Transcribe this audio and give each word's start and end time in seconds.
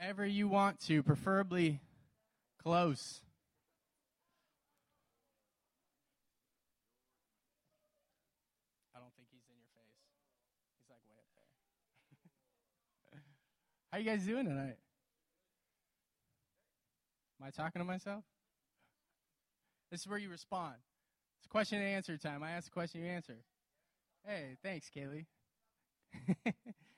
wherever 0.00 0.24
you 0.24 0.48
want 0.48 0.80
to, 0.80 1.02
preferably 1.02 1.80
close. 2.62 3.20
I 8.94 8.98
don't 8.98 9.12
think 9.14 9.28
he's 9.30 9.42
in 9.48 9.56
your 9.58 9.68
face. 9.74 9.92
He's 10.78 10.88
like 10.88 11.00
way 11.06 11.16
up 11.18 11.28
there. 13.12 13.20
How 13.92 13.98
you 13.98 14.04
guys 14.04 14.24
doing 14.24 14.46
tonight? 14.46 14.78
Am 17.40 17.46
I 17.46 17.50
talking 17.50 17.80
to 17.80 17.84
myself? 17.84 18.24
This 19.90 20.00
is 20.00 20.08
where 20.08 20.18
you 20.18 20.30
respond. 20.30 20.76
It's 21.40 21.48
question 21.48 21.78
and 21.78 21.88
answer 21.88 22.16
time. 22.16 22.42
I 22.42 22.52
ask 22.52 22.68
a 22.68 22.70
question, 22.70 23.02
you 23.02 23.10
answer. 23.10 23.36
Hey, 24.26 24.56
thanks, 24.62 24.90
Kaylee. 24.94 25.26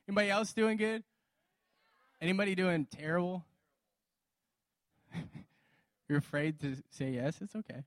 Anybody 0.07 0.29
else 0.29 0.53
doing 0.53 0.77
good? 0.77 1.03
Anybody 2.23 2.55
doing 2.55 2.87
terrible? 2.89 3.43
you're 6.07 6.19
afraid 6.19 6.57
to 6.61 6.77
say 6.89 7.09
yes? 7.09 7.41
It's 7.41 7.53
okay. 7.53 7.83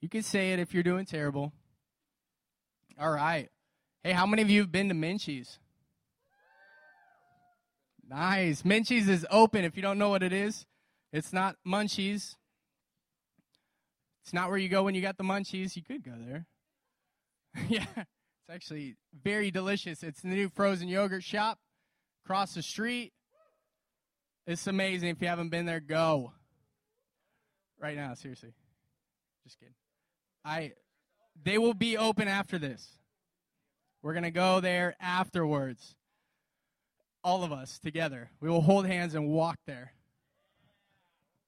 You 0.00 0.08
can 0.08 0.24
say 0.24 0.52
it 0.52 0.58
if 0.58 0.74
you're 0.74 0.82
doing 0.82 1.04
terrible. 1.04 1.52
All 2.98 3.12
right. 3.12 3.48
Hey, 4.02 4.10
how 4.10 4.26
many 4.26 4.42
of 4.42 4.50
you 4.50 4.62
have 4.62 4.72
been 4.72 4.88
to 4.88 4.96
Minchie's? 4.96 5.60
Nice. 8.10 8.62
Minchie's 8.62 9.08
is 9.08 9.24
open. 9.30 9.64
If 9.64 9.76
you 9.76 9.82
don't 9.82 9.98
know 9.98 10.08
what 10.08 10.24
it 10.24 10.32
is, 10.32 10.66
it's 11.12 11.32
not 11.32 11.54
Munchies. 11.64 12.34
It's 14.24 14.32
not 14.32 14.48
where 14.48 14.58
you 14.58 14.68
go 14.68 14.82
when 14.82 14.96
you 14.96 15.02
got 15.02 15.18
the 15.18 15.22
munchies. 15.22 15.76
You 15.76 15.84
could 15.84 16.02
go 16.02 16.14
there. 16.18 16.46
yeah, 17.68 17.86
it's 17.94 18.50
actually 18.50 18.96
very 19.22 19.52
delicious. 19.52 20.02
It's 20.02 20.22
the 20.22 20.30
new 20.30 20.48
frozen 20.48 20.88
yogurt 20.88 21.22
shop 21.22 21.60
across 22.24 22.52
the 22.54 22.62
street. 22.62 23.12
It's 24.46 24.66
amazing. 24.66 25.08
If 25.08 25.20
you 25.20 25.28
haven't 25.28 25.48
been 25.48 25.66
there, 25.66 25.80
go. 25.80 26.32
Right 27.80 27.96
now, 27.96 28.14
seriously. 28.14 28.52
Just 29.44 29.58
kidding. 29.58 29.74
I 30.44 30.72
they 31.44 31.58
will 31.58 31.74
be 31.74 31.96
open 31.96 32.28
after 32.28 32.58
this. 32.58 32.88
We're 34.02 34.12
going 34.12 34.22
to 34.22 34.30
go 34.30 34.60
there 34.60 34.94
afterwards. 35.00 35.96
All 37.24 37.42
of 37.42 37.52
us 37.52 37.78
together. 37.80 38.30
We 38.40 38.48
will 38.48 38.60
hold 38.60 38.86
hands 38.86 39.14
and 39.14 39.28
walk 39.28 39.58
there. 39.66 39.92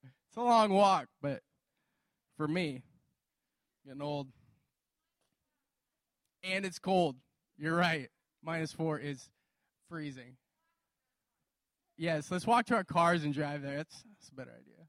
It's 0.03 0.37
a 0.37 0.43
long 0.43 0.73
walk, 0.73 1.07
but 1.23 1.41
for 2.37 2.49
me, 2.49 2.83
getting 3.87 4.03
old. 4.03 4.29
And 6.43 6.65
it's 6.65 6.79
cold. 6.79 7.17
You're 7.59 7.77
right. 7.77 8.09
Minus 8.43 8.73
four 8.73 8.99
is 8.99 9.31
freezing. 9.89 10.37
Yes, 11.99 12.31
let's 12.31 12.47
walk 12.47 12.67
to 12.67 12.77
our 12.77 12.85
cars 12.85 13.25
and 13.25 13.35
drive 13.35 13.61
there. 13.61 13.79
That's, 13.79 14.05
that's 14.05 14.29
a 14.31 14.35
better 14.35 14.53
idea. 14.53 14.87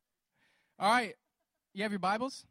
All 0.78 0.92
right. 0.92 1.16
You 1.74 1.82
have 1.82 1.92
your 1.92 2.00
Bibles? 2.00 2.46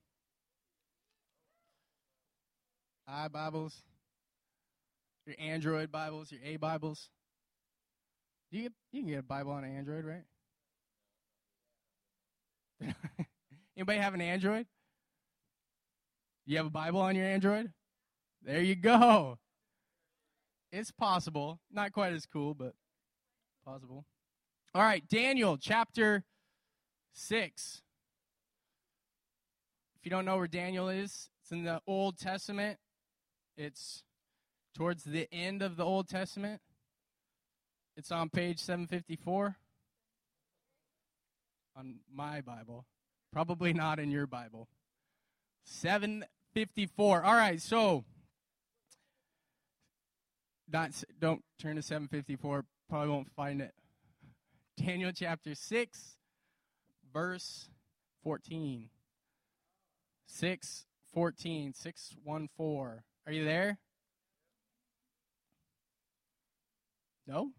I 3.06 3.28
Bibles. 3.28 3.84
Your 5.26 5.36
Android 5.38 5.92
Bibles, 5.92 6.32
your 6.32 6.40
A 6.44 6.56
Bibles. 6.56 7.08
You 8.50 8.70
you 8.92 9.02
can 9.02 9.10
get 9.10 9.18
a 9.20 9.22
Bible 9.22 9.52
on 9.52 9.64
Android, 9.64 10.04
right? 10.04 10.24
Anybody 13.76 13.98
have 13.98 14.14
an 14.14 14.20
Android? 14.20 14.66
You 16.46 16.56
have 16.56 16.66
a 16.66 16.70
Bible 16.70 17.00
on 17.00 17.14
your 17.14 17.26
Android? 17.26 17.70
There 18.42 18.62
you 18.62 18.74
go. 18.74 19.38
It's 20.72 20.90
possible. 20.90 21.60
Not 21.70 21.92
quite 21.92 22.12
as 22.12 22.26
cool, 22.26 22.54
but 22.54 22.72
possible. 23.64 24.04
All 24.74 24.82
right, 24.82 25.02
Daniel 25.08 25.56
chapter 25.56 26.24
6. 27.12 27.82
If 29.96 30.04
you 30.04 30.10
don't 30.10 30.26
know 30.26 30.36
where 30.36 30.46
Daniel 30.46 30.88
is, 30.90 31.30
it's 31.42 31.50
in 31.50 31.64
the 31.64 31.80
Old 31.86 32.18
Testament. 32.18 32.78
It's 33.56 34.04
towards 34.74 35.04
the 35.04 35.26
end 35.32 35.62
of 35.62 35.76
the 35.76 35.84
Old 35.84 36.08
Testament. 36.08 36.60
It's 37.96 38.12
on 38.12 38.28
page 38.28 38.60
754 38.60 39.56
on 41.74 42.00
my 42.12 42.42
Bible. 42.42 42.84
Probably 43.32 43.72
not 43.72 43.98
in 43.98 44.10
your 44.10 44.26
Bible. 44.26 44.68
754. 45.64 47.24
All 47.24 47.34
right, 47.34 47.60
so 47.60 48.04
not 50.70 50.90
don't 51.18 51.42
turn 51.58 51.76
to 51.76 51.82
754. 51.82 52.64
Probably 52.88 53.08
won't 53.08 53.32
find 53.32 53.62
it. 53.62 53.72
Daniel 54.78 55.10
chapter 55.12 55.54
6 55.56 56.16
verse 57.12 57.68
14. 58.22 58.88
6 60.26 60.86
14 61.12 61.74
614. 61.74 63.02
Are 63.26 63.32
you 63.32 63.44
there? 63.44 63.78
No? 67.26 67.50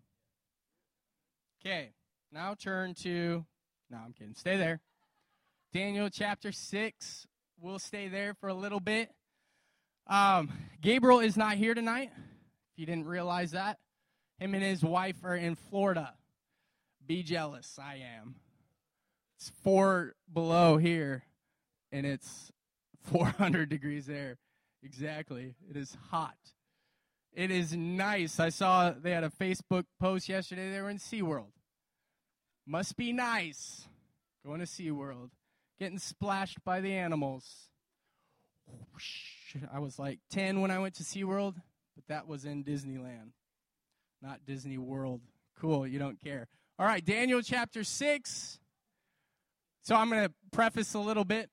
Okay. 1.62 1.92
Now 2.32 2.56
turn 2.56 2.94
to 3.04 3.46
No, 3.90 3.98
I'm 3.98 4.14
kidding. 4.14 4.36
Stay 4.36 4.56
there. 4.56 4.80
Daniel 5.74 6.10
chapter 6.10 6.52
6. 6.54 7.28
We'll 7.60 7.80
stay 7.80 8.08
there 8.08 8.34
for 8.34 8.48
a 8.48 8.54
little 8.54 8.80
bit. 8.80 9.12
Um, 10.08 10.52
Gabriel 10.82 11.20
is 11.20 11.36
not 11.36 11.58
here 11.58 11.74
tonight. 11.74 12.12
If 12.16 12.78
you 12.78 12.86
didn't 12.86 13.06
realize 13.06 13.52
that, 13.52 13.78
him 14.38 14.54
and 14.54 14.64
his 14.64 14.84
wife 14.84 15.18
are 15.24 15.36
in 15.36 15.56
Florida. 15.56 16.14
Be 17.10 17.24
jealous. 17.24 17.80
I 17.82 18.04
am. 18.20 18.36
It's 19.36 19.52
four 19.64 20.14
below 20.32 20.78
here, 20.78 21.24
and 21.92 22.06
it's 22.06 22.52
400 23.12 23.68
degrees 23.68 24.06
there. 24.06 24.38
Exactly. 24.84 25.56
It 25.68 25.76
is 25.76 25.98
hot. 26.12 26.38
It 27.34 27.50
is 27.50 27.76
nice. 27.76 28.40
I 28.40 28.50
saw 28.50 28.92
they 28.92 29.10
had 29.10 29.24
a 29.24 29.32
Facebook 29.32 29.86
post 30.00 30.30
yesterday. 30.30 30.72
They 30.72 30.82
were 30.82 30.90
in 30.92 31.00
SeaWorld. 31.00 31.54
Must 32.68 32.96
be 32.96 33.12
nice. 33.12 33.88
Going 34.46 34.60
to 34.60 34.68
SeaWorld. 34.68 35.32
Getting 35.80 35.98
splashed 35.98 36.64
by 36.64 36.80
the 36.80 36.94
animals. 36.94 37.70
I 39.74 39.80
was 39.80 39.98
like 39.98 40.20
10 40.30 40.62
when 40.62 40.70
I 40.70 40.78
went 40.78 40.94
to 40.96 41.04
SeaWorld, 41.04 41.56
but 41.96 42.08
that 42.08 42.28
was 42.28 42.46
in 42.46 42.64
Disneyland, 42.64 43.32
not 44.22 44.46
Disney 44.46 44.78
World. 44.78 45.22
Cool, 45.60 45.88
you 45.88 45.98
don't 45.98 46.22
care. 46.24 46.48
All 46.80 46.86
right, 46.86 47.04
Daniel 47.04 47.42
chapter 47.42 47.84
6. 47.84 48.58
So 49.82 49.96
I'm 49.96 50.10
going 50.10 50.26
to 50.26 50.34
preface 50.54 50.94
a 50.94 51.00
little 51.00 51.26
bit. 51.26 51.50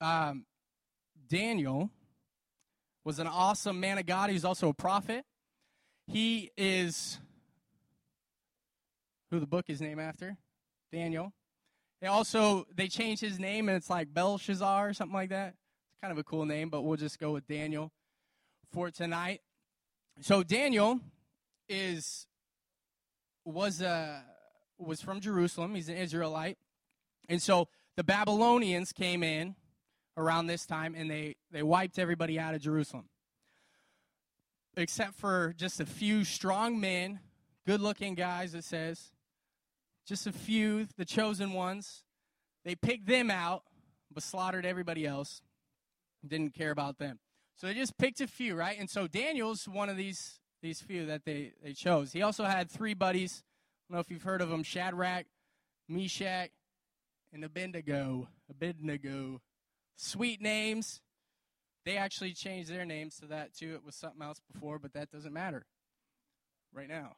Um, 0.00 0.44
Daniel 1.28 1.90
was 3.04 3.18
an 3.18 3.26
awesome 3.26 3.80
man 3.80 3.98
of 3.98 4.06
God. 4.06 4.30
He's 4.30 4.44
also 4.44 4.68
a 4.68 4.74
prophet. 4.74 5.24
He 6.06 6.52
is 6.56 7.18
who 9.32 9.40
the 9.40 9.46
book 9.46 9.64
is 9.66 9.80
named 9.80 10.00
after, 10.00 10.36
Daniel. 10.92 11.32
They 12.00 12.06
also 12.06 12.64
they 12.72 12.86
changed 12.86 13.20
his 13.20 13.40
name 13.40 13.68
and 13.68 13.76
it's 13.76 13.90
like 13.90 14.14
Belshazzar 14.14 14.90
or 14.90 14.92
something 14.92 15.16
like 15.16 15.30
that. 15.30 15.48
It's 15.48 16.00
kind 16.00 16.12
of 16.12 16.18
a 16.18 16.22
cool 16.22 16.46
name, 16.46 16.68
but 16.68 16.82
we'll 16.82 16.96
just 16.96 17.18
go 17.18 17.32
with 17.32 17.48
Daniel 17.48 17.90
for 18.72 18.92
tonight. 18.92 19.40
So 20.20 20.44
Daniel 20.44 21.00
is 21.68 22.27
was 23.48 23.82
uh 23.82 24.20
was 24.78 25.00
from 25.00 25.20
Jerusalem. 25.20 25.74
He's 25.74 25.88
an 25.88 25.96
Israelite. 25.96 26.58
And 27.28 27.42
so 27.42 27.68
the 27.96 28.04
Babylonians 28.04 28.92
came 28.92 29.22
in 29.22 29.56
around 30.16 30.46
this 30.46 30.66
time 30.66 30.94
and 30.96 31.10
they, 31.10 31.36
they 31.50 31.62
wiped 31.62 31.98
everybody 31.98 32.38
out 32.38 32.54
of 32.54 32.60
Jerusalem. 32.60 33.08
Except 34.76 35.14
for 35.14 35.52
just 35.56 35.80
a 35.80 35.86
few 35.86 36.22
strong 36.22 36.78
men, 36.78 37.18
good 37.66 37.80
looking 37.80 38.14
guys, 38.14 38.54
it 38.54 38.64
says. 38.64 39.10
Just 40.06 40.28
a 40.28 40.32
few, 40.32 40.86
the 40.96 41.04
chosen 41.04 41.52
ones. 41.52 42.04
They 42.64 42.76
picked 42.76 43.06
them 43.06 43.30
out, 43.30 43.64
but 44.12 44.22
slaughtered 44.22 44.64
everybody 44.64 45.04
else. 45.04 45.42
Didn't 46.26 46.54
care 46.54 46.70
about 46.70 46.98
them. 46.98 47.18
So 47.56 47.66
they 47.66 47.74
just 47.74 47.98
picked 47.98 48.20
a 48.20 48.28
few, 48.28 48.54
right? 48.54 48.78
And 48.78 48.88
so 48.88 49.08
Daniel's 49.08 49.66
one 49.68 49.88
of 49.88 49.96
these 49.96 50.38
these 50.60 50.80
few 50.80 51.06
that 51.06 51.24
they, 51.24 51.52
they 51.62 51.72
chose. 51.72 52.12
He 52.12 52.22
also 52.22 52.44
had 52.44 52.70
three 52.70 52.94
buddies. 52.94 53.44
Don't 53.88 53.96
know 53.96 54.00
if 54.00 54.10
you've 54.10 54.22
heard 54.22 54.42
of 54.42 54.50
them 54.50 54.62
Shadrach, 54.62 55.26
Meshach, 55.88 56.50
and 57.32 57.44
Abednego. 57.44 58.28
Abednego. 58.50 59.40
Sweet 59.96 60.42
names. 60.42 61.00
They 61.84 61.96
actually 61.96 62.34
changed 62.34 62.70
their 62.70 62.84
names 62.84 63.16
to 63.20 63.26
that 63.26 63.54
too. 63.54 63.74
It 63.74 63.84
was 63.84 63.94
something 63.94 64.20
else 64.20 64.40
before, 64.52 64.78
but 64.78 64.92
that 64.92 65.10
doesn't 65.10 65.32
matter 65.32 65.64
right 66.74 66.88
now. 66.88 67.16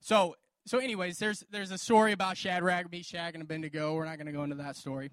So, 0.00 0.36
so 0.66 0.78
anyways, 0.78 1.18
there's 1.18 1.42
there's 1.50 1.70
a 1.70 1.78
story 1.78 2.12
about 2.12 2.36
Shadrach, 2.36 2.92
Meshach, 2.92 3.32
and 3.32 3.42
Abednego. 3.42 3.94
We're 3.94 4.04
not 4.04 4.18
going 4.18 4.26
to 4.26 4.32
go 4.32 4.42
into 4.42 4.56
that 4.56 4.76
story, 4.76 5.10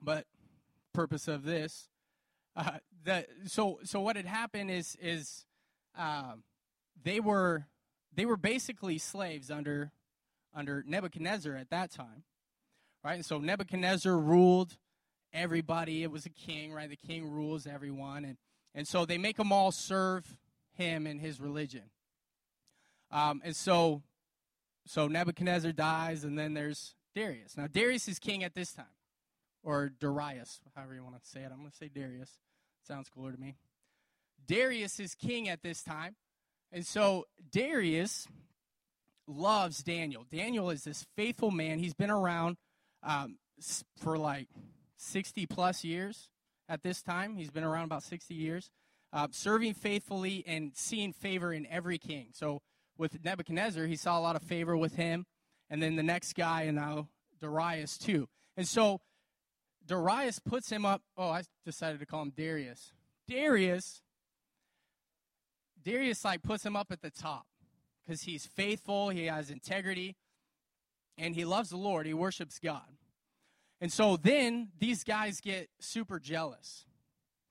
but 0.00 0.26
purpose 0.94 1.28
of 1.28 1.44
this, 1.44 1.88
uh, 2.56 2.78
the 3.04 3.26
so 3.46 3.80
so 3.84 4.00
what 4.00 4.16
had 4.16 4.26
happened 4.26 4.70
is 4.70 4.96
is 5.00 5.44
um, 5.96 6.44
they 7.02 7.20
were 7.20 7.66
they 8.14 8.26
were 8.26 8.36
basically 8.36 8.98
slaves 8.98 9.50
under 9.50 9.92
under 10.54 10.84
Nebuchadnezzar 10.86 11.56
at 11.56 11.70
that 11.70 11.90
time. 11.90 12.24
Right? 13.04 13.14
And 13.14 13.24
so 13.24 13.38
Nebuchadnezzar 13.38 14.16
ruled 14.16 14.76
everybody. 15.32 16.02
It 16.02 16.10
was 16.10 16.26
a 16.26 16.30
king, 16.30 16.72
right? 16.72 16.88
The 16.88 16.96
king 16.96 17.30
rules 17.30 17.66
everyone. 17.66 18.24
And, 18.24 18.36
and 18.74 18.86
so 18.86 19.04
they 19.04 19.18
make 19.18 19.36
them 19.36 19.52
all 19.52 19.72
serve 19.72 20.36
him 20.74 21.06
and 21.06 21.20
his 21.20 21.40
religion. 21.40 21.90
Um, 23.10 23.42
and 23.44 23.56
so, 23.56 24.02
so 24.86 25.08
Nebuchadnezzar 25.08 25.72
dies, 25.72 26.24
and 26.24 26.38
then 26.38 26.54
there's 26.54 26.94
Darius. 27.14 27.56
Now, 27.56 27.66
Darius 27.66 28.08
is 28.08 28.18
king 28.18 28.42
at 28.42 28.54
this 28.54 28.72
time, 28.72 28.86
or 29.62 29.90
Darius, 30.00 30.60
however 30.74 30.94
you 30.94 31.02
want 31.02 31.22
to 31.22 31.28
say 31.28 31.40
it. 31.40 31.50
I'm 31.52 31.58
going 31.58 31.70
to 31.70 31.76
say 31.76 31.90
Darius. 31.92 32.30
Sounds 32.86 33.08
cooler 33.08 33.32
to 33.32 33.38
me. 33.38 33.56
Darius 34.46 34.98
is 34.98 35.14
king 35.14 35.48
at 35.48 35.62
this 35.62 35.82
time. 35.82 36.16
And 36.72 36.86
so 36.86 37.26
Darius 37.50 38.26
loves 39.26 39.82
Daniel. 39.82 40.24
Daniel 40.30 40.70
is 40.70 40.84
this 40.84 41.06
faithful 41.16 41.50
man. 41.50 41.78
He's 41.78 41.94
been 41.94 42.10
around 42.10 42.56
um, 43.02 43.36
for 43.98 44.16
like 44.16 44.48
60 44.96 45.46
plus 45.46 45.84
years 45.84 46.28
at 46.68 46.82
this 46.82 47.02
time. 47.02 47.36
He's 47.36 47.50
been 47.50 47.64
around 47.64 47.84
about 47.84 48.02
60 48.02 48.34
years, 48.34 48.70
uh, 49.12 49.28
serving 49.30 49.74
faithfully 49.74 50.44
and 50.46 50.72
seeing 50.74 51.12
favor 51.12 51.52
in 51.52 51.66
every 51.66 51.98
king. 51.98 52.28
So 52.32 52.62
with 52.96 53.22
Nebuchadnezzar, 53.24 53.86
he 53.86 53.96
saw 53.96 54.18
a 54.18 54.22
lot 54.22 54.36
of 54.36 54.42
favor 54.42 54.76
with 54.76 54.94
him. 54.94 55.26
And 55.70 55.82
then 55.82 55.96
the 55.96 56.02
next 56.02 56.34
guy, 56.34 56.62
and 56.62 56.76
now 56.76 57.08
Darius 57.40 57.98
too. 57.98 58.28
And 58.56 58.68
so 58.68 59.00
Darius 59.86 60.38
puts 60.38 60.70
him 60.70 60.84
up. 60.84 61.02
Oh, 61.16 61.30
I 61.30 61.42
decided 61.64 62.00
to 62.00 62.06
call 62.06 62.22
him 62.22 62.32
Darius. 62.36 62.92
Darius, 63.28 64.01
Darius 65.84 66.24
like 66.24 66.42
puts 66.42 66.64
him 66.64 66.76
up 66.76 66.90
at 66.90 67.02
the 67.02 67.10
top 67.10 67.46
because 68.02 68.22
he's 68.22 68.46
faithful, 68.46 69.10
he 69.10 69.26
has 69.26 69.50
integrity, 69.50 70.16
and 71.18 71.34
he 71.34 71.44
loves 71.44 71.70
the 71.70 71.76
Lord. 71.76 72.06
He 72.06 72.14
worships 72.14 72.58
God. 72.58 72.96
And 73.80 73.92
so 73.92 74.16
then 74.16 74.68
these 74.78 75.04
guys 75.04 75.40
get 75.40 75.68
super 75.80 76.18
jealous. 76.18 76.84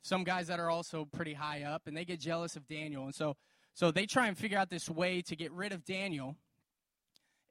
Some 0.02 0.24
guys 0.24 0.48
that 0.48 0.60
are 0.60 0.70
also 0.70 1.06
pretty 1.06 1.34
high 1.34 1.64
up, 1.64 1.84
and 1.86 1.96
they 1.96 2.06
get 2.06 2.20
jealous 2.20 2.56
of 2.56 2.68
Daniel. 2.68 3.06
And 3.06 3.14
so, 3.14 3.36
so 3.74 3.92
they 3.92 4.06
try 4.06 4.28
and 4.28 4.38
figure 4.38 4.58
out 4.58 4.70
this 4.70 4.90
way 4.90 5.22
to 5.24 5.36
get 5.36 5.52
rid 5.52 5.74
of 5.74 5.86
Daniel 5.86 6.36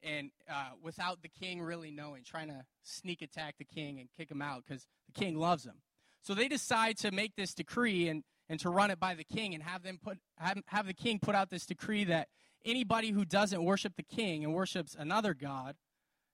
and 0.03 0.31
uh, 0.49 0.71
without 0.81 1.21
the 1.21 1.27
king 1.27 1.61
really 1.61 1.91
knowing, 1.91 2.23
trying 2.23 2.47
to 2.47 2.65
sneak 2.83 3.21
attack 3.21 3.55
the 3.57 3.65
king 3.65 3.99
and 3.99 4.09
kick 4.17 4.29
him 4.29 4.41
out 4.41 4.63
because 4.65 4.87
the 5.05 5.19
king 5.19 5.37
loves 5.37 5.65
him. 5.65 5.75
So 6.21 6.33
they 6.33 6.47
decide 6.47 6.97
to 6.99 7.11
make 7.11 7.35
this 7.35 7.53
decree 7.53 8.07
and, 8.07 8.23
and 8.51 8.59
to 8.59 8.69
run 8.69 8.91
it 8.91 8.99
by 8.99 9.15
the 9.15 9.23
king 9.23 9.53
and 9.53 9.63
have 9.63 9.81
them 9.81 9.97
put 10.03 10.17
have, 10.37 10.61
have 10.65 10.85
the 10.85 10.93
king 10.93 11.19
put 11.19 11.35
out 11.35 11.49
this 11.49 11.65
decree 11.65 12.03
that 12.03 12.27
anybody 12.65 13.11
who 13.11 13.23
doesn't 13.23 13.63
worship 13.63 13.95
the 13.95 14.03
king 14.03 14.43
and 14.43 14.53
worships 14.53 14.93
another 14.99 15.33
god 15.33 15.77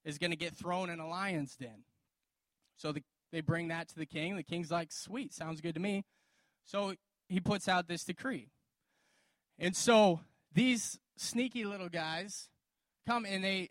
is 0.04 0.18
going 0.18 0.32
to 0.32 0.38
get 0.38 0.56
thrown 0.56 0.90
in 0.90 1.00
a 1.00 1.08
lion's 1.08 1.56
den. 1.56 1.84
So 2.76 2.92
the, 2.92 3.04
they 3.32 3.42
bring 3.42 3.68
that 3.68 3.90
to 3.90 3.96
the 3.96 4.08
king. 4.08 4.36
The 4.36 4.42
king's 4.42 4.72
like, 4.72 4.92
sweet, 4.92 5.32
sounds 5.32 5.62
good 5.62 5.76
to 5.76 5.80
me. 5.80 6.06
So 6.66 6.96
he 7.30 7.40
puts 7.40 7.68
out 7.68 7.88
this 7.88 8.04
decree. 8.04 8.50
And 9.60 9.76
so 9.76 10.22
these 10.52 10.98
sneaky 11.18 11.66
little 11.66 11.90
guys 11.90 12.50
come 13.06 13.26
and 13.26 13.44
they 13.44 13.70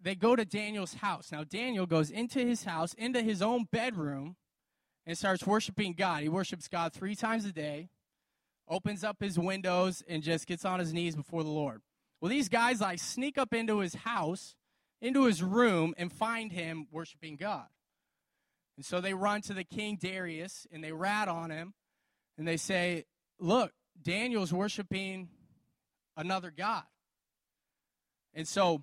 they 0.00 0.14
go 0.14 0.36
to 0.36 0.44
Daniel's 0.44 0.94
house. 0.94 1.32
Now 1.32 1.42
Daniel 1.42 1.86
goes 1.86 2.10
into 2.10 2.38
his 2.38 2.62
house, 2.62 2.94
into 2.94 3.22
his 3.22 3.42
own 3.42 3.66
bedroom, 3.72 4.36
and 5.08 5.16
starts 5.16 5.46
worshiping 5.46 5.94
God. 5.94 6.22
He 6.22 6.28
worships 6.28 6.68
God 6.68 6.92
three 6.92 7.14
times 7.14 7.46
a 7.46 7.52
day, 7.52 7.88
opens 8.68 9.02
up 9.02 9.16
his 9.20 9.38
windows, 9.38 10.02
and 10.06 10.22
just 10.22 10.46
gets 10.46 10.66
on 10.66 10.80
his 10.80 10.92
knees 10.92 11.16
before 11.16 11.42
the 11.42 11.48
Lord. 11.48 11.80
Well, 12.20 12.28
these 12.28 12.50
guys 12.50 12.82
like 12.82 12.98
sneak 12.98 13.38
up 13.38 13.54
into 13.54 13.78
his 13.78 13.94
house, 13.94 14.54
into 15.00 15.24
his 15.24 15.42
room, 15.42 15.94
and 15.96 16.12
find 16.12 16.52
him 16.52 16.86
worshiping 16.92 17.36
God. 17.36 17.68
And 18.76 18.84
so 18.84 19.00
they 19.00 19.14
run 19.14 19.40
to 19.42 19.54
the 19.54 19.64
king 19.64 19.96
Darius 19.98 20.66
and 20.70 20.84
they 20.84 20.92
rat 20.92 21.26
on 21.26 21.50
him 21.50 21.72
and 22.36 22.46
they 22.46 22.58
say, 22.58 23.04
Look, 23.40 23.72
Daniel's 24.00 24.52
worshiping 24.52 25.30
another 26.16 26.52
God. 26.56 26.84
And 28.34 28.46
so 28.46 28.82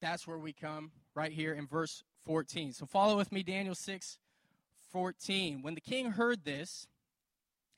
that's 0.00 0.26
where 0.26 0.38
we 0.38 0.52
come 0.52 0.92
right 1.14 1.32
here 1.32 1.52
in 1.52 1.66
verse 1.66 2.02
14. 2.24 2.72
So 2.72 2.86
follow 2.86 3.16
with 3.16 3.30
me, 3.30 3.42
Daniel 3.42 3.74
6 3.74 4.18
14. 4.94 5.60
When 5.60 5.74
the 5.74 5.80
king 5.80 6.12
heard 6.12 6.44
this, 6.44 6.86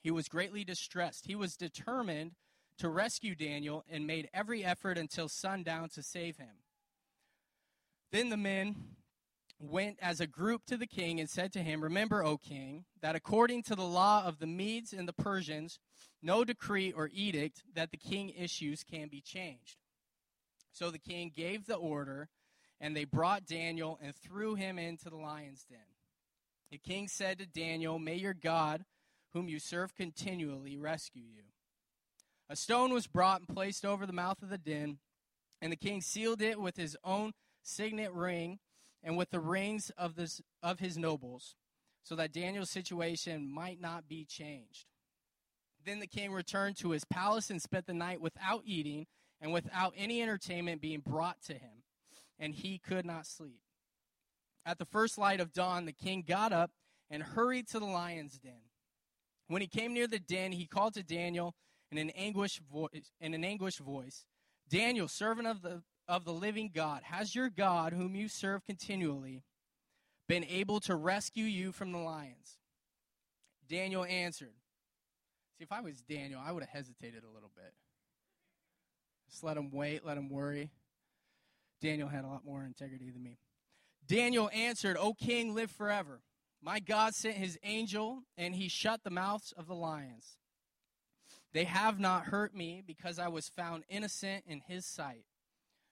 he 0.02 0.10
was 0.10 0.28
greatly 0.28 0.64
distressed. 0.64 1.24
He 1.26 1.34
was 1.34 1.56
determined 1.56 2.32
to 2.78 2.90
rescue 2.90 3.34
Daniel 3.34 3.84
and 3.90 4.06
made 4.06 4.28
every 4.34 4.62
effort 4.62 4.98
until 4.98 5.26
sundown 5.26 5.88
to 5.94 6.02
save 6.02 6.36
him. 6.36 6.60
Then 8.12 8.28
the 8.28 8.36
men 8.36 8.76
went 9.58 9.96
as 10.02 10.20
a 10.20 10.26
group 10.26 10.66
to 10.66 10.76
the 10.76 10.86
king 10.86 11.18
and 11.18 11.30
said 11.30 11.54
to 11.54 11.62
him, 11.62 11.82
Remember, 11.82 12.22
O 12.22 12.36
king, 12.36 12.84
that 13.00 13.16
according 13.16 13.62
to 13.62 13.74
the 13.74 13.82
law 13.82 14.22
of 14.26 14.38
the 14.38 14.46
Medes 14.46 14.92
and 14.92 15.08
the 15.08 15.14
Persians, 15.14 15.78
no 16.22 16.44
decree 16.44 16.92
or 16.92 17.08
edict 17.14 17.62
that 17.74 17.92
the 17.92 17.96
king 17.96 18.28
issues 18.28 18.84
can 18.84 19.08
be 19.08 19.22
changed. 19.22 19.78
So 20.70 20.90
the 20.90 20.98
king 20.98 21.32
gave 21.34 21.64
the 21.64 21.76
order, 21.76 22.28
and 22.78 22.94
they 22.94 23.04
brought 23.04 23.46
Daniel 23.46 23.98
and 24.02 24.14
threw 24.14 24.54
him 24.54 24.78
into 24.78 25.08
the 25.08 25.16
lion's 25.16 25.64
den. 25.64 25.95
The 26.70 26.78
king 26.78 27.08
said 27.08 27.38
to 27.38 27.46
Daniel, 27.46 27.98
May 27.98 28.16
your 28.16 28.34
God, 28.34 28.84
whom 29.32 29.48
you 29.48 29.58
serve 29.58 29.94
continually, 29.94 30.76
rescue 30.76 31.22
you. 31.22 31.42
A 32.48 32.56
stone 32.56 32.92
was 32.92 33.06
brought 33.06 33.40
and 33.40 33.48
placed 33.48 33.84
over 33.84 34.06
the 34.06 34.12
mouth 34.12 34.42
of 34.42 34.50
the 34.50 34.58
den, 34.58 34.98
and 35.60 35.72
the 35.72 35.76
king 35.76 36.00
sealed 36.00 36.42
it 36.42 36.60
with 36.60 36.76
his 36.76 36.96
own 37.04 37.32
signet 37.62 38.12
ring 38.12 38.58
and 39.02 39.16
with 39.16 39.30
the 39.30 39.40
rings 39.40 39.90
of, 39.96 40.16
this, 40.16 40.40
of 40.62 40.78
his 40.80 40.96
nobles, 40.96 41.54
so 42.02 42.14
that 42.16 42.32
Daniel's 42.32 42.70
situation 42.70 43.52
might 43.52 43.80
not 43.80 44.08
be 44.08 44.24
changed. 44.24 44.86
Then 45.84 46.00
the 46.00 46.06
king 46.06 46.32
returned 46.32 46.76
to 46.78 46.90
his 46.90 47.04
palace 47.04 47.50
and 47.50 47.62
spent 47.62 47.86
the 47.86 47.94
night 47.94 48.20
without 48.20 48.62
eating 48.64 49.06
and 49.40 49.52
without 49.52 49.94
any 49.96 50.22
entertainment 50.22 50.80
being 50.80 51.00
brought 51.00 51.42
to 51.42 51.54
him, 51.54 51.84
and 52.38 52.54
he 52.54 52.78
could 52.78 53.06
not 53.06 53.26
sleep. 53.26 53.60
At 54.66 54.78
the 54.78 54.84
first 54.84 55.16
light 55.16 55.40
of 55.40 55.52
dawn, 55.52 55.86
the 55.86 55.92
king 55.92 56.24
got 56.26 56.52
up 56.52 56.72
and 57.08 57.22
hurried 57.22 57.68
to 57.68 57.78
the 57.78 57.86
lion's 57.86 58.36
den. 58.36 58.70
When 59.46 59.62
he 59.62 59.68
came 59.68 59.94
near 59.94 60.08
the 60.08 60.18
den, 60.18 60.50
he 60.50 60.66
called 60.66 60.94
to 60.94 61.04
Daniel 61.04 61.54
in 61.92 61.98
an 61.98 62.10
anguished 62.10 62.60
voice, 62.70 63.12
in 63.20 63.32
an 63.32 63.44
anguished 63.44 63.78
voice, 63.78 64.26
Daniel, 64.68 65.06
servant 65.06 65.46
of 65.46 65.62
the 65.62 65.82
of 66.08 66.24
the 66.24 66.32
living 66.32 66.70
God, 66.73 67.02
has 67.04 67.35
your 67.35 67.49
God, 67.49 67.92
whom 67.92 68.14
you 68.14 68.28
serve 68.28 68.64
continually, 68.64 69.42
been 70.28 70.44
able 70.44 70.78
to 70.80 70.94
rescue 70.94 71.44
you 71.44 71.73
from 71.73 71.90
the 71.90 71.99
lions? 71.99 72.58
Daniel 73.68 74.04
answered. 74.04 74.54
See, 75.58 75.64
if 75.64 75.73
I 75.73 75.80
was 75.80 76.02
Daniel, 76.02 76.40
I 76.44 76.52
would 76.52 76.62
have 76.62 76.70
hesitated 76.70 77.25
a 77.25 77.35
little 77.35 77.50
bit. 77.56 77.73
Just 79.28 79.42
let 79.42 79.56
him 79.56 79.70
wait, 79.73 80.06
let 80.06 80.16
him 80.16 80.28
worry. 80.28 80.70
Daniel 81.80 82.08
had 82.08 82.25
a 82.25 82.28
lot 82.28 82.44
more 82.44 82.62
integrity 82.62 83.11
than 83.11 83.23
me. 83.23 83.38
Daniel 84.06 84.50
answered, 84.52 84.96
O 84.98 85.14
king, 85.14 85.54
live 85.54 85.70
forever. 85.70 86.20
My 86.62 86.80
God 86.80 87.14
sent 87.14 87.36
his 87.36 87.58
angel, 87.62 88.22
and 88.36 88.54
he 88.54 88.68
shut 88.68 89.04
the 89.04 89.10
mouths 89.10 89.52
of 89.52 89.66
the 89.66 89.75
lions. 89.75 90.36
They 91.52 91.64
have 91.64 91.98
not 91.98 92.26
hurt 92.26 92.54
me 92.54 92.82
because 92.86 93.18
I 93.18 93.28
was 93.28 93.48
found 93.48 93.84
innocent 93.88 94.44
in 94.46 94.62
his 94.66 94.84
sight 94.84 95.25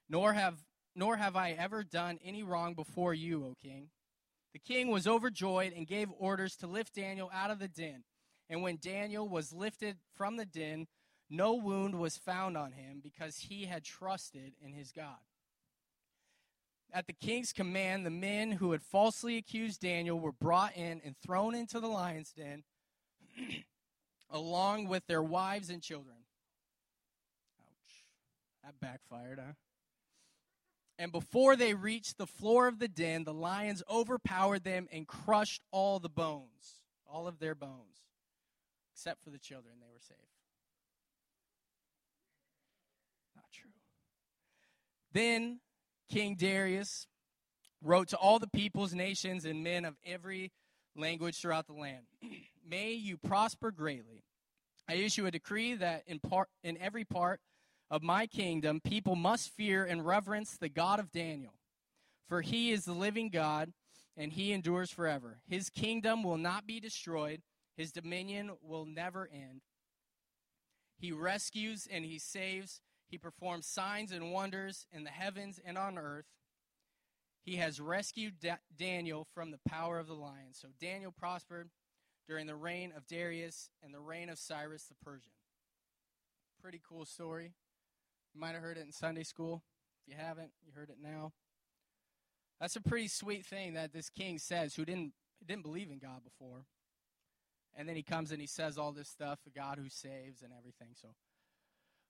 nor 0.09 0.33
have 0.33 0.65
nor 0.97 1.17
have 1.17 1.35
I 1.35 1.51
ever 1.51 1.83
done 1.83 2.21
any 2.25 2.45
wrong 2.45 2.75
before 2.75 3.15
you, 3.15 3.45
O 3.45 3.55
king. 3.61 3.89
The 4.53 4.61
king 4.61 4.91
was 4.93 5.09
overjoyed 5.09 5.73
and 5.73 5.89
gave 5.89 6.09
orders 6.17 6.55
to 6.57 6.69
lift 6.69 6.95
Daniel 6.95 7.29
out 7.35 7.51
of 7.51 7.59
the 7.59 7.67
den. 7.67 8.05
And 8.49 8.63
when 8.63 8.79
Daniel 8.81 9.29
was 9.29 9.53
lifted 9.53 9.97
from 10.15 10.37
the 10.37 10.45
den, 10.45 10.87
no 11.29 11.55
wound 11.55 11.99
was 11.99 12.17
found 12.17 12.57
on 12.57 12.73
him 12.73 13.01
because 13.03 13.39
he 13.39 13.65
had 13.65 13.83
trusted 13.83 14.53
in 14.63 14.73
his 14.73 14.93
God. 14.93 15.19
At 16.93 17.07
the 17.07 17.13
king's 17.13 17.53
command, 17.53 18.07
the 18.07 18.11
men 18.11 18.53
who 18.53 18.73
had 18.73 18.83
falsely 18.83 19.37
accused 19.37 19.81
Daniel 19.81 20.19
were 20.19 20.33
brought 20.33 20.77
in 20.77 21.01
and 21.05 21.17
thrown 21.19 21.55
into 21.55 21.81
the 21.81 21.89
lion's 21.89 22.33
den 22.33 22.63
along 24.31 24.87
with 24.89 25.07
their 25.07 25.23
wives 25.23 25.71
and 25.71 25.83
children. 25.83 26.17
Ouch. 27.61 28.05
That 28.63 28.81
backfired, 28.81 29.41
huh? 29.45 29.53
And 30.99 31.11
before 31.11 31.57
they 31.57 31.75
reached 31.75 32.19
the 32.19 32.27
floor 32.27 32.69
of 32.69 32.79
the 32.79 32.89
den, 32.89 33.25
the 33.25 33.35
lions 33.35 33.83
overpowered 33.91 34.63
them 34.63 34.89
and 34.93 35.07
crushed 35.07 35.63
all 35.73 35.99
the 35.99 36.09
bones, 36.09 36.81
all 37.07 37.27
of 37.27 37.41
their 37.41 37.57
bones, 37.57 38.05
except 38.93 39.23
for 39.25 39.31
the 39.31 39.39
children. 39.39 39.75
They 39.81 39.93
were 39.93 40.01
safe. 40.01 40.17
Not 43.35 43.47
true. 43.53 43.71
Then 45.13 45.59
King 46.09 46.37
Darius 46.37 47.07
wrote 47.83 48.09
to 48.09 48.17
all 48.17 48.39
the 48.39 48.49
peoples, 48.49 48.95
nations, 48.95 49.45
and 49.45 49.63
men 49.63 49.85
of 49.85 49.97
every 50.05 50.53
language 50.97 51.41
throughout 51.41 51.67
the 51.67 51.73
land 51.73 52.07
May 52.67 52.93
you 52.93 53.19
prosper 53.19 53.71
greatly. 53.71 54.25
I 54.89 54.95
issue 54.95 55.27
a 55.27 55.31
decree 55.31 55.75
that 55.75 56.03
in, 56.07 56.19
part, 56.19 56.49
in 56.63 56.79
every 56.79 57.05
part 57.05 57.41
of 57.91 58.03
my 58.03 58.27
kingdom, 58.27 58.81
people 58.83 59.17
must 59.17 59.51
fear 59.51 59.85
and 59.85 60.05
reverence 60.05 60.57
the 60.57 60.71
God 60.71 60.99
of 60.99 61.13
Daniel. 61.13 61.53
For 62.27 62.41
he 62.41 62.73
is 62.73 62.85
the 62.85 62.95
living 62.95 63.29
God, 63.29 63.73
and 64.17 64.33
he 64.33 64.53
endures 64.53 64.91
forever. 64.91 65.41
His 65.47 65.69
kingdom 65.69 66.23
will 66.23 66.39
not 66.39 66.67
be 66.67 66.81
destroyed, 66.81 67.43
his 67.77 67.93
dominion 67.93 68.53
will 68.63 68.87
never 68.87 69.29
end. 69.33 69.61
He 70.99 71.13
rescues 71.13 71.87
and 71.91 72.05
he 72.05 72.19
saves. 72.19 72.81
He 73.09 73.19
performs 73.19 73.67
signs 73.67 74.13
and 74.13 74.33
wonders 74.33 74.87
in 74.93 75.05
the 75.05 75.11
heavens 75.11 75.61
and 75.65 75.79
on 75.79 75.99
earth. 75.99 76.27
He 77.43 77.57
has 77.57 77.81
rescued 77.81 78.41
da- 78.41 78.57
Daniel 78.77 79.27
from 79.35 79.51
the 79.51 79.61
power 79.69 79.99
of 79.99 80.07
the 80.07 80.15
lion. 80.15 80.53
So 80.53 80.69
Daniel 80.81 81.13
prospered 81.17 81.71
during 82.27 82.47
the 82.47 82.57
reign 82.57 82.93
of 82.97 83.07
Darius 83.07 83.69
and 83.83 83.93
the 83.93 84.01
reign 84.01 84.31
of 84.31 84.39
Cyrus 84.39 84.85
the 84.85 84.95
Persian. 85.05 85.33
Pretty 86.61 86.81
cool 86.89 87.05
story. 87.05 87.53
You 88.35 88.41
might 88.41 88.55
have 88.55 88.63
heard 88.63 88.79
it 88.79 88.87
in 88.87 88.93
Sunday 88.93 89.25
school. 89.25 89.63
If 90.07 90.15
you 90.15 90.19
haven't, 90.19 90.53
you 90.65 90.73
heard 90.75 90.91
it 90.91 90.97
now. 91.01 91.33
That's 92.61 92.77
a 92.77 92.81
pretty 92.81 93.09
sweet 93.09 93.45
thing 93.45 93.75
that 93.75 93.93
this 93.93 94.09
king 94.09 94.39
says 94.39 94.75
who 94.75 94.85
didn't 94.85 95.13
didn't 95.47 95.63
believe 95.63 95.91
in 95.91 95.99
God 95.99 96.25
before. 96.25 96.65
And 97.77 97.89
then 97.89 97.97
he 97.97 98.03
comes 98.03 98.31
and 98.31 98.41
he 98.41 98.47
says 98.47 98.79
all 98.79 98.93
this 98.93 99.09
stuff, 99.09 99.41
the 99.45 99.51
God 99.51 99.79
who 99.79 99.89
saves 99.89 100.43
and 100.43 100.53
everything. 100.57 100.95
So 100.95 101.09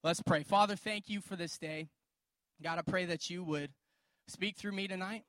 let's 0.05 0.23
pray. 0.23 0.43
Father, 0.43 0.77
thank 0.77 1.09
you 1.09 1.21
for 1.21 1.35
this 1.35 1.59
day. 1.59 1.89
God, 2.63 2.79
I 2.79 2.83
pray 2.83 3.07
that 3.07 3.31
you 3.31 3.43
would 3.43 3.71
speak 4.29 4.57
through 4.57 4.73
me 4.73 4.87
tonight. 4.87 5.25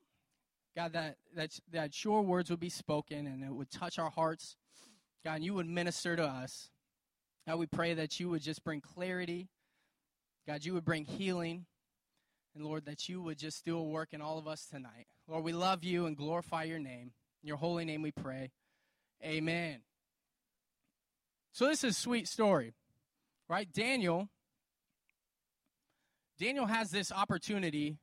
God, 0.75 0.94
that, 0.94 1.15
that, 1.36 1.58
that 1.72 2.03
your 2.03 2.22
words 2.22 2.50
would 2.50 2.60
be 2.60 2.70
spoken 2.70 3.25
and 3.25 3.44
it 3.44 3.51
would 3.51 3.72
touch 3.72 3.98
our 3.98 4.10
hearts. 4.10 4.58
God, 5.24 5.41
you 5.41 5.53
would 5.53 5.67
minister 5.67 6.15
to 6.17 6.24
us. 6.24 6.70
God, 7.48 7.58
we 7.58 7.65
pray 7.65 7.94
that 7.94 8.20
you 8.20 8.29
would 8.29 8.41
just 8.41 8.63
bring 8.63 8.82
clarity. 8.82 9.48
God, 10.46 10.65
you 10.65 10.74
would 10.74 10.86
bring 10.86 11.05
healing. 11.05 11.65
And 12.53 12.65
Lord, 12.65 12.86
that 12.86 13.08
you 13.08 13.22
would 13.22 13.38
just 13.38 13.63
do 13.65 13.77
a 13.77 13.84
work 13.84 14.10
in 14.12 14.22
all 14.22 14.38
of 14.38 14.48
us 14.48 14.65
tonight. 14.65 15.08
Lord, 15.27 15.44
we 15.44 15.53
love 15.53 15.84
you 15.84 16.05
and 16.05 16.17
glorify 16.17 16.63
your 16.63 16.79
name. 16.79 17.12
In 17.41 17.48
your 17.48 17.58
holy 17.58 17.86
name 17.86 18.01
we 18.01 18.12
pray. 18.12 18.51
Amen. 19.24 19.79
So 21.53 21.67
this 21.67 21.86
is 21.86 21.91
a 21.91 22.00
sweet 22.00 22.27
story, 22.27 22.74
right? 23.48 23.72
Daniel, 23.72 24.29
Daniel 26.39 26.65
has 26.65 26.92
this 26.92 27.12
opportunity 27.12 27.98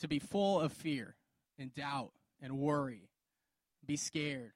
to 0.00 0.08
be 0.08 0.18
full 0.18 0.60
of 0.60 0.72
fear 0.72 1.16
and 1.58 1.74
doubt 1.74 2.12
and 2.40 2.58
worry, 2.58 3.08
be 3.84 3.96
scared. 3.96 4.52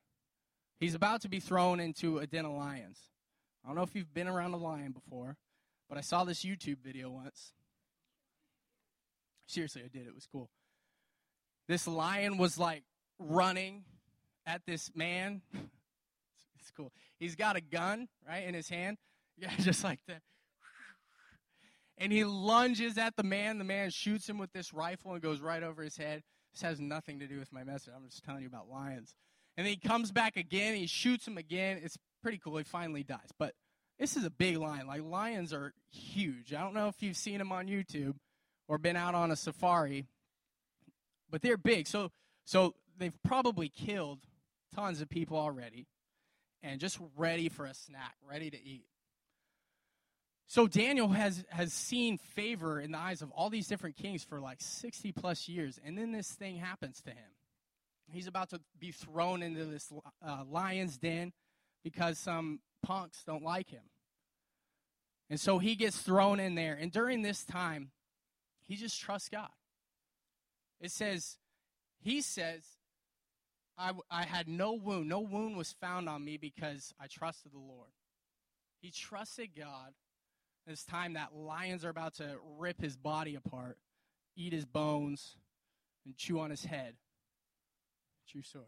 He's 0.80 0.94
about 0.94 1.22
to 1.22 1.28
be 1.28 1.40
thrown 1.40 1.80
into 1.80 2.18
a 2.18 2.26
den 2.26 2.44
of 2.44 2.52
lions. 2.52 2.98
I 3.64 3.68
don't 3.68 3.76
know 3.76 3.82
if 3.82 3.94
you've 3.94 4.12
been 4.12 4.28
around 4.28 4.54
a 4.54 4.58
lion 4.58 4.92
before, 4.92 5.36
but 5.88 5.98
I 5.98 6.00
saw 6.00 6.24
this 6.24 6.44
YouTube 6.44 6.78
video 6.82 7.10
once. 7.10 7.52
Seriously, 9.46 9.82
I 9.84 9.88
did. 9.88 10.06
It 10.06 10.14
was 10.14 10.26
cool. 10.30 10.50
This 11.68 11.86
lion 11.86 12.38
was 12.38 12.58
like 12.58 12.82
running 13.18 13.84
at 14.46 14.62
this 14.66 14.90
man. 14.94 15.42
It's 16.58 16.72
cool. 16.76 16.92
He's 17.20 17.36
got 17.36 17.54
a 17.54 17.60
gun, 17.60 18.08
right, 18.28 18.42
in 18.42 18.52
his 18.52 18.68
hand. 18.68 18.98
Yeah, 19.38 19.50
just 19.60 19.84
like 19.84 20.00
that. 20.08 20.22
And 21.98 22.12
he 22.12 22.24
lunges 22.24 22.98
at 22.98 23.16
the 23.16 23.22
man. 23.22 23.58
The 23.58 23.64
man 23.64 23.90
shoots 23.90 24.28
him 24.28 24.38
with 24.38 24.52
this 24.52 24.72
rifle 24.72 25.12
and 25.12 25.22
goes 25.22 25.40
right 25.40 25.62
over 25.62 25.82
his 25.82 25.96
head. 25.96 26.22
This 26.52 26.62
has 26.62 26.80
nothing 26.80 27.20
to 27.20 27.26
do 27.26 27.38
with 27.38 27.52
my 27.52 27.64
message. 27.64 27.92
I'm 27.94 28.08
just 28.08 28.24
telling 28.24 28.42
you 28.42 28.48
about 28.48 28.68
lions. 28.68 29.14
And 29.56 29.66
then 29.66 29.72
he 29.72 29.88
comes 29.88 30.12
back 30.12 30.36
again. 30.36 30.74
He 30.74 30.86
shoots 30.86 31.26
him 31.26 31.38
again. 31.38 31.80
It's 31.82 31.96
pretty 32.22 32.38
cool. 32.38 32.58
He 32.58 32.64
finally 32.64 33.02
dies. 33.02 33.30
But 33.38 33.54
this 33.98 34.16
is 34.16 34.24
a 34.24 34.30
big 34.30 34.58
lion. 34.58 34.86
Like, 34.86 35.02
lions 35.02 35.52
are 35.52 35.72
huge. 35.90 36.52
I 36.52 36.60
don't 36.60 36.74
know 36.74 36.88
if 36.88 37.02
you've 37.02 37.16
seen 37.16 37.38
them 37.38 37.52
on 37.52 37.66
YouTube 37.66 38.16
or 38.68 38.78
been 38.78 38.96
out 38.96 39.14
on 39.14 39.30
a 39.30 39.36
safari, 39.36 40.06
but 41.30 41.40
they're 41.40 41.56
big. 41.56 41.86
So, 41.86 42.10
so 42.44 42.74
they've 42.98 43.16
probably 43.22 43.68
killed 43.68 44.20
tons 44.74 45.00
of 45.00 45.08
people 45.08 45.38
already 45.38 45.86
and 46.62 46.80
just 46.80 46.98
ready 47.16 47.48
for 47.48 47.64
a 47.64 47.74
snack, 47.74 48.14
ready 48.28 48.50
to 48.50 48.62
eat. 48.62 48.86
So 50.48 50.68
Daniel 50.68 51.08
has 51.08 51.44
has 51.50 51.72
seen 51.72 52.18
favor 52.18 52.80
in 52.80 52.92
the 52.92 52.98
eyes 52.98 53.20
of 53.20 53.30
all 53.32 53.50
these 53.50 53.66
different 53.66 53.96
kings 53.96 54.22
for 54.22 54.40
like 54.40 54.58
60 54.60 55.12
plus 55.12 55.48
years 55.48 55.80
and 55.84 55.98
then 55.98 56.12
this 56.12 56.30
thing 56.30 56.56
happens 56.56 57.00
to 57.02 57.10
him. 57.10 57.30
He's 58.08 58.28
about 58.28 58.50
to 58.50 58.60
be 58.78 58.92
thrown 58.92 59.42
into 59.42 59.64
this 59.64 59.92
uh, 60.24 60.44
lion's 60.48 60.98
den 60.98 61.32
because 61.82 62.18
some 62.18 62.60
punks 62.82 63.24
don't 63.24 63.42
like 63.42 63.70
him. 63.70 63.82
And 65.28 65.40
so 65.40 65.58
he 65.58 65.74
gets 65.74 65.98
thrown 65.98 66.38
in 66.38 66.54
there 66.54 66.78
and 66.80 66.92
during 66.92 67.22
this 67.22 67.44
time 67.44 67.90
he 68.68 68.76
just 68.76 69.00
trusts 69.00 69.28
God. 69.28 69.50
It 70.80 70.92
says 70.92 71.38
he 71.98 72.20
says 72.20 72.62
I, 73.76 73.92
I 74.10 74.22
had 74.22 74.48
no 74.48 74.72
wound. 74.74 75.08
No 75.08 75.20
wound 75.20 75.56
was 75.56 75.72
found 75.72 76.08
on 76.08 76.24
me 76.24 76.36
because 76.36 76.94
I 77.00 77.08
trusted 77.08 77.52
the 77.52 77.58
Lord. 77.58 77.90
He 78.80 78.90
trusted 78.90 79.50
God. 79.56 79.92
This 80.66 80.84
time 80.84 81.12
that 81.12 81.34
lions 81.34 81.84
are 81.84 81.90
about 81.90 82.14
to 82.14 82.36
rip 82.58 82.80
his 82.80 82.96
body 82.96 83.36
apart, 83.36 83.78
eat 84.36 84.52
his 84.52 84.64
bones, 84.64 85.36
and 86.04 86.16
chew 86.16 86.40
on 86.40 86.50
his 86.50 86.64
head. 86.64 86.94
True 88.28 88.42
story. 88.42 88.64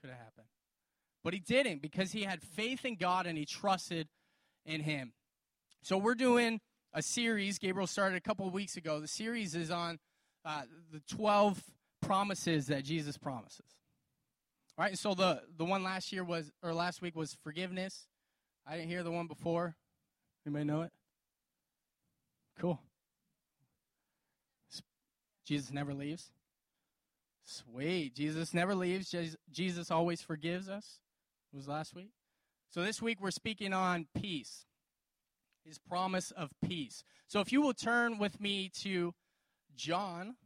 Could 0.00 0.10
have 0.10 0.18
happened. 0.18 0.46
But 1.24 1.34
he 1.34 1.40
didn't 1.40 1.82
because 1.82 2.12
he 2.12 2.22
had 2.22 2.42
faith 2.42 2.84
in 2.84 2.96
God 2.96 3.26
and 3.26 3.38
he 3.38 3.44
trusted 3.44 4.08
in 4.66 4.82
him. 4.82 5.12
So 5.82 5.96
we're 5.96 6.14
doing 6.14 6.60
a 6.92 7.02
series. 7.02 7.58
Gabriel 7.58 7.86
started 7.86 8.16
a 8.16 8.20
couple 8.20 8.48
weeks 8.50 8.76
ago. 8.76 9.00
The 9.00 9.08
series 9.08 9.54
is 9.54 9.70
on 9.70 9.98
uh, 10.44 10.62
the 10.92 11.00
12 11.14 11.62
promises 12.02 12.66
that 12.66 12.84
Jesus 12.84 13.16
promises. 13.16 13.76
All 14.78 14.84
right, 14.84 14.96
so 14.96 15.14
the 15.14 15.42
the 15.58 15.64
one 15.64 15.82
last 15.82 16.10
year 16.10 16.24
was 16.24 16.50
or 16.62 16.72
last 16.72 17.02
week 17.02 17.14
was 17.14 17.36
forgiveness. 17.42 18.06
I 18.66 18.76
didn't 18.76 18.88
hear 18.88 19.02
the 19.02 19.10
one 19.10 19.26
before. 19.26 19.76
Anybody 20.46 20.64
know 20.64 20.82
it? 20.82 20.92
Cool. 22.60 22.78
Jesus 25.46 25.72
never 25.72 25.94
leaves. 25.94 26.30
Sweet. 27.42 28.14
Jesus 28.14 28.52
never 28.52 28.74
leaves. 28.74 29.14
Jesus 29.50 29.90
always 29.90 30.20
forgives 30.20 30.68
us. 30.68 31.00
It 31.52 31.56
was 31.56 31.66
last 31.66 31.94
week. 31.94 32.10
So 32.68 32.82
this 32.82 33.00
week 33.00 33.18
we're 33.20 33.30
speaking 33.30 33.72
on 33.72 34.06
peace. 34.14 34.66
His 35.64 35.78
promise 35.78 36.32
of 36.32 36.50
peace. 36.62 37.02
So 37.26 37.40
if 37.40 37.50
you 37.50 37.62
will 37.62 37.72
turn 37.72 38.18
with 38.18 38.40
me 38.40 38.70
to 38.82 39.14
John 39.74 40.36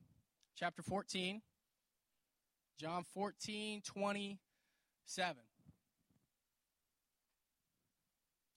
chapter 0.57 0.83
14. 0.83 1.43
John 2.79 3.05
14, 3.13 3.83
27. 3.85 5.37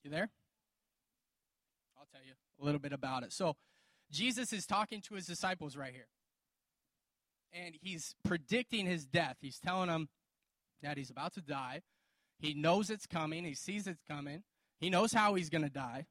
You 0.04 0.10
there? 0.10 0.30
Tell 2.12 2.22
you 2.24 2.32
a 2.60 2.64
little 2.64 2.80
bit 2.80 2.92
about 2.92 3.22
it. 3.22 3.32
So, 3.32 3.56
Jesus 4.10 4.52
is 4.52 4.66
talking 4.66 5.00
to 5.02 5.14
his 5.14 5.26
disciples 5.26 5.76
right 5.76 5.92
here. 5.92 6.08
And 7.52 7.74
he's 7.80 8.14
predicting 8.24 8.86
his 8.86 9.06
death. 9.06 9.36
He's 9.40 9.58
telling 9.58 9.88
them 9.88 10.08
that 10.82 10.96
he's 10.96 11.10
about 11.10 11.34
to 11.34 11.40
die. 11.40 11.82
He 12.38 12.54
knows 12.54 12.90
it's 12.90 13.06
coming. 13.06 13.44
He 13.44 13.54
sees 13.54 13.86
it's 13.86 14.02
coming. 14.08 14.42
He 14.80 14.90
knows 14.90 15.12
how 15.12 15.34
he's 15.34 15.50
going 15.50 15.64
to 15.64 15.70
die. 15.70 16.06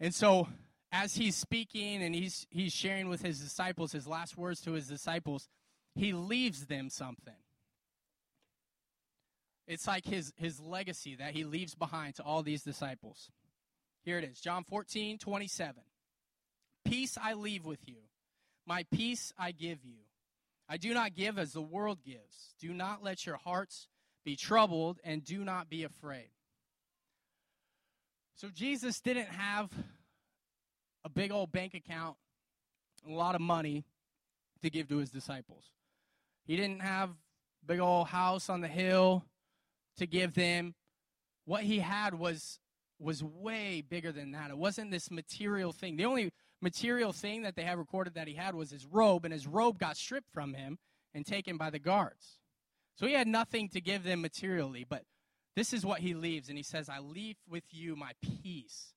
And 0.00 0.14
so, 0.14 0.48
as 0.90 1.14
he's 1.14 1.36
speaking 1.36 2.02
and 2.02 2.14
he's, 2.14 2.46
he's 2.50 2.72
sharing 2.72 3.08
with 3.08 3.22
his 3.22 3.38
disciples 3.38 3.92
his 3.92 4.06
last 4.06 4.36
words 4.36 4.60
to 4.62 4.72
his 4.72 4.88
disciples, 4.88 5.48
he 5.94 6.12
leaves 6.12 6.66
them 6.66 6.90
something. 6.90 7.34
It's 9.66 9.86
like 9.86 10.04
his, 10.04 10.32
his 10.36 10.60
legacy 10.60 11.14
that 11.16 11.32
he 11.32 11.44
leaves 11.44 11.74
behind 11.74 12.16
to 12.16 12.22
all 12.22 12.42
these 12.42 12.62
disciples. 12.62 13.30
Here 14.04 14.18
it 14.18 14.24
is 14.24 14.40
John 14.40 14.64
14, 14.64 15.18
27. 15.18 15.82
Peace 16.84 17.16
I 17.20 17.32
leave 17.32 17.64
with 17.64 17.88
you, 17.88 17.96
my 18.66 18.84
peace 18.92 19.32
I 19.38 19.52
give 19.52 19.84
you. 19.84 19.96
I 20.68 20.76
do 20.76 20.92
not 20.92 21.14
give 21.14 21.38
as 21.38 21.52
the 21.52 21.62
world 21.62 21.98
gives. 22.04 22.54
Do 22.60 22.72
not 22.72 23.02
let 23.02 23.26
your 23.26 23.36
hearts 23.36 23.88
be 24.24 24.36
troubled, 24.36 24.98
and 25.04 25.24
do 25.24 25.44
not 25.44 25.68
be 25.68 25.84
afraid. 25.84 26.30
So, 28.36 28.48
Jesus 28.48 29.00
didn't 29.00 29.28
have 29.28 29.70
a 31.04 31.08
big 31.08 31.30
old 31.30 31.52
bank 31.52 31.74
account, 31.74 32.16
a 33.06 33.12
lot 33.12 33.34
of 33.34 33.40
money 33.40 33.84
to 34.62 34.70
give 34.70 34.88
to 34.88 34.96
his 34.96 35.10
disciples. 35.10 35.64
He 36.46 36.56
didn't 36.56 36.80
have 36.80 37.10
big 37.66 37.80
old 37.80 38.08
house 38.08 38.48
on 38.48 38.60
the 38.60 38.68
hill 38.68 39.24
to 39.98 40.06
give 40.06 40.34
them. 40.34 40.74
What 41.44 41.62
he 41.62 41.78
had 41.78 42.14
was 42.14 42.58
was 42.98 43.22
way 43.22 43.82
bigger 43.82 44.12
than 44.12 44.32
that. 44.32 44.50
It 44.50 44.58
wasn't 44.58 44.90
this 44.90 45.10
material 45.10 45.72
thing. 45.72 45.96
The 45.96 46.04
only 46.04 46.32
material 46.62 47.12
thing 47.12 47.42
that 47.42 47.56
they 47.56 47.64
have 47.64 47.78
recorded 47.78 48.14
that 48.14 48.28
he 48.28 48.34
had 48.34 48.54
was 48.54 48.70
his 48.70 48.86
robe, 48.86 49.24
and 49.24 49.32
his 49.32 49.46
robe 49.46 49.78
got 49.78 49.96
stripped 49.96 50.32
from 50.32 50.54
him 50.54 50.78
and 51.12 51.26
taken 51.26 51.56
by 51.56 51.70
the 51.70 51.78
guards. 51.78 52.38
So 52.96 53.06
he 53.06 53.12
had 53.12 53.26
nothing 53.26 53.68
to 53.70 53.80
give 53.80 54.04
them 54.04 54.22
materially, 54.22 54.86
but 54.88 55.04
this 55.56 55.72
is 55.72 55.84
what 55.84 56.00
he 56.00 56.14
leaves, 56.14 56.48
and 56.48 56.56
he 56.56 56.64
says, 56.64 56.88
I 56.88 56.98
leave 56.98 57.36
with 57.48 57.64
you 57.70 57.96
my 57.96 58.12
peace. 58.22 58.94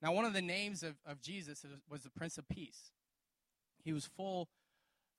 Now, 0.00 0.12
one 0.12 0.24
of 0.24 0.32
the 0.32 0.42
names 0.42 0.82
of, 0.82 0.96
of 1.06 1.20
Jesus 1.20 1.64
was 1.88 2.02
the 2.02 2.10
Prince 2.10 2.38
of 2.38 2.48
Peace. 2.48 2.90
He 3.84 3.92
was 3.92 4.06
full 4.06 4.48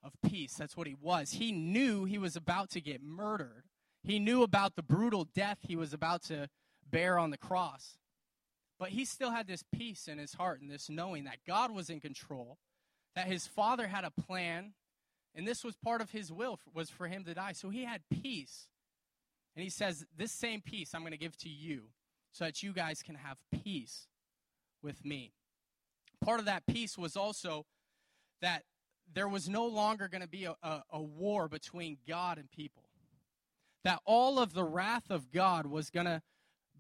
of 0.03 0.11
peace. 0.25 0.55
That's 0.55 0.75
what 0.75 0.87
he 0.87 0.95
was. 0.99 1.31
He 1.31 1.51
knew 1.51 2.05
he 2.05 2.17
was 2.17 2.35
about 2.35 2.69
to 2.71 2.81
get 2.81 3.01
murdered, 3.01 3.63
he 4.03 4.19
knew 4.19 4.43
about 4.43 4.75
the 4.75 4.83
brutal 4.83 5.25
death 5.33 5.59
he 5.61 5.75
was 5.75 5.93
about 5.93 6.23
to 6.23 6.49
bear 6.93 7.19
on 7.19 7.31
the 7.31 7.37
cross. 7.37 7.97
But 8.79 8.89
he 8.89 9.03
still 9.03 9.31
had 9.31 9.47
this 9.47 9.63
peace 9.73 10.07
in 10.07 10.17
his 10.17 10.33
heart 10.33 10.61
and 10.61 10.69
this 10.69 10.89
knowing 10.89 11.25
that 11.25 11.39
God 11.45 11.71
was 11.71 11.89
in 11.89 11.99
control, 11.99 12.57
that 13.15 13.27
his 13.27 13.47
father 13.47 13.87
had 13.87 14.05
a 14.05 14.11
plan, 14.11 14.73
and 15.35 15.47
this 15.47 15.63
was 15.63 15.75
part 15.75 16.01
of 16.01 16.11
his 16.11 16.31
will 16.31 16.59
was 16.73 16.89
for 16.89 17.07
him 17.07 17.25
to 17.25 17.33
die. 17.33 17.53
So 17.53 17.69
he 17.69 17.83
had 17.83 18.01
peace. 18.09 18.67
And 19.55 19.63
he 19.63 19.69
says, 19.69 20.05
"This 20.15 20.31
same 20.31 20.61
peace 20.61 20.93
I'm 20.93 21.01
going 21.01 21.11
to 21.11 21.17
give 21.17 21.37
to 21.37 21.49
you 21.49 21.89
so 22.31 22.45
that 22.45 22.63
you 22.63 22.73
guys 22.73 23.03
can 23.03 23.15
have 23.15 23.37
peace 23.51 24.07
with 24.81 25.03
me." 25.03 25.33
Part 26.21 26.39
of 26.39 26.45
that 26.45 26.65
peace 26.65 26.97
was 26.97 27.15
also 27.15 27.65
that 28.41 28.63
there 29.11 29.27
was 29.27 29.47
no 29.47 29.65
longer 29.65 30.07
going 30.07 30.21
to 30.21 30.27
be 30.27 30.45
a, 30.45 30.55
a, 30.63 30.83
a, 30.91 31.01
war 31.01 31.47
between 31.47 31.97
God 32.07 32.37
and 32.37 32.49
people. 32.49 32.83
That 33.83 34.01
all 34.05 34.39
of 34.39 34.53
the 34.53 34.63
wrath 34.63 35.11
of 35.11 35.31
God 35.31 35.65
was 35.65 35.89
going 35.89 36.05
to 36.05 36.21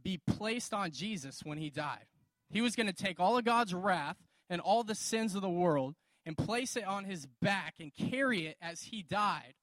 be 0.03 0.19
placed 0.27 0.73
on 0.73 0.91
Jesus 0.91 1.41
when 1.43 1.57
he 1.57 1.69
died. 1.69 2.05
He 2.49 2.61
was 2.61 2.75
going 2.75 2.87
to 2.87 2.93
take 2.93 3.19
all 3.19 3.37
of 3.37 3.45
God's 3.45 3.73
wrath 3.73 4.17
and 4.49 4.61
all 4.61 4.83
the 4.83 4.95
sins 4.95 5.35
of 5.35 5.41
the 5.41 5.49
world 5.49 5.95
and 6.25 6.37
place 6.37 6.75
it 6.75 6.85
on 6.85 7.05
his 7.05 7.27
back 7.41 7.75
and 7.79 7.91
carry 7.93 8.47
it 8.47 8.57
as 8.61 8.83
he 8.83 9.01
died 9.01 9.55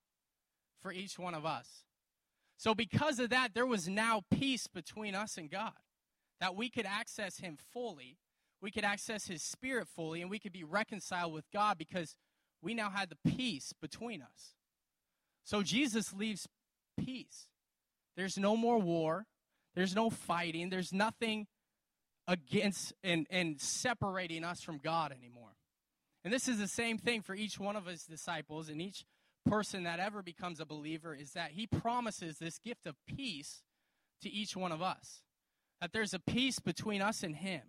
for 0.81 0.93
each 0.93 1.19
one 1.19 1.35
of 1.35 1.47
us. 1.47 1.85
So, 2.57 2.75
because 2.75 3.19
of 3.19 3.31
that, 3.31 3.55
there 3.55 3.67
was 3.67 3.89
now 3.89 4.23
peace 4.31 4.67
between 4.67 5.15
us 5.15 5.39
and 5.39 5.51
God, 5.51 5.73
that 6.41 6.55
we 6.55 6.69
could 6.69 6.85
access 6.85 7.39
him 7.39 7.57
fully, 7.73 8.19
we 8.61 8.71
could 8.71 8.85
access 8.85 9.27
his 9.27 9.43
spirit 9.43 9.89
fully, 9.89 10.21
and 10.21 10.31
we 10.31 10.39
could 10.39 10.53
be 10.53 10.65
reconciled 10.65 11.33
with 11.33 11.51
God 11.53 11.79
because 11.79 12.17
we 12.61 12.75
now 12.75 12.91
had 12.91 13.09
the 13.09 13.31
peace 13.31 13.73
between 13.81 14.21
us. 14.21 14.55
So, 15.45 15.63
Jesus 15.63 16.13
leaves 16.13 16.49
peace. 16.99 17.47
There's 18.17 18.37
no 18.37 18.57
more 18.57 18.79
war, 18.79 19.27
there's 19.75 19.95
no 19.95 20.11
fighting, 20.11 20.71
there's 20.71 20.93
nothing 20.93 21.47
against 22.27 22.93
and, 23.03 23.27
and 23.31 23.61
separating 23.61 24.45
us 24.45 24.61
from 24.61 24.79
God 24.79 25.13
anymore. 25.13 25.57
And 26.25 26.33
this 26.33 26.49
is 26.49 26.59
the 26.59 26.69
same 26.69 26.99
thing 26.99 27.23
for 27.23 27.35
each 27.35 27.59
one 27.59 27.77
of 27.77 27.87
his 27.87 28.05
disciples 28.05 28.69
and 28.69 28.81
each 28.81 29.05
person 29.47 29.85
that 29.85 30.01
ever 30.01 30.23
becomes 30.23 30.61
a 30.61 30.67
believer 30.67 31.15
is 31.15 31.33
that 31.33 31.53
he 31.53 31.67
promises 31.67 32.39
this 32.39 32.59
gift 32.59 32.87
of 32.87 32.95
peace 33.07 33.63
to 34.23 34.31
each 34.31 34.55
one 34.55 34.71
of 34.71 34.83
us. 34.83 35.23
That 35.81 35.93
there's 35.93 36.13
a 36.13 36.19
peace 36.19 36.59
between 36.59 37.01
us 37.01 37.23
and 37.23 37.37
him. 37.37 37.63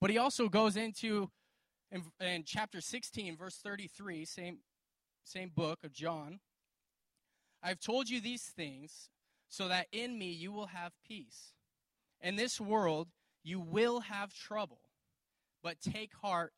But 0.00 0.10
he 0.10 0.18
also 0.18 0.48
goes 0.48 0.76
into 0.76 1.30
in, 1.90 2.02
in 2.20 2.44
chapter 2.44 2.80
16 2.80 3.36
verse 3.36 3.56
33, 3.56 4.24
same 4.24 4.58
same 5.24 5.50
book 5.54 5.84
of 5.84 5.92
John. 5.92 6.40
I've 7.62 7.80
told 7.80 8.10
you 8.10 8.20
these 8.20 8.42
things 8.42 9.08
so 9.52 9.68
that 9.68 9.86
in 9.92 10.18
me 10.18 10.30
you 10.30 10.50
will 10.50 10.68
have 10.68 10.92
peace. 11.06 11.52
In 12.22 12.36
this 12.36 12.58
world 12.58 13.08
you 13.44 13.60
will 13.60 14.00
have 14.00 14.32
trouble, 14.32 14.80
but 15.62 15.78
take 15.78 16.14
heart, 16.22 16.54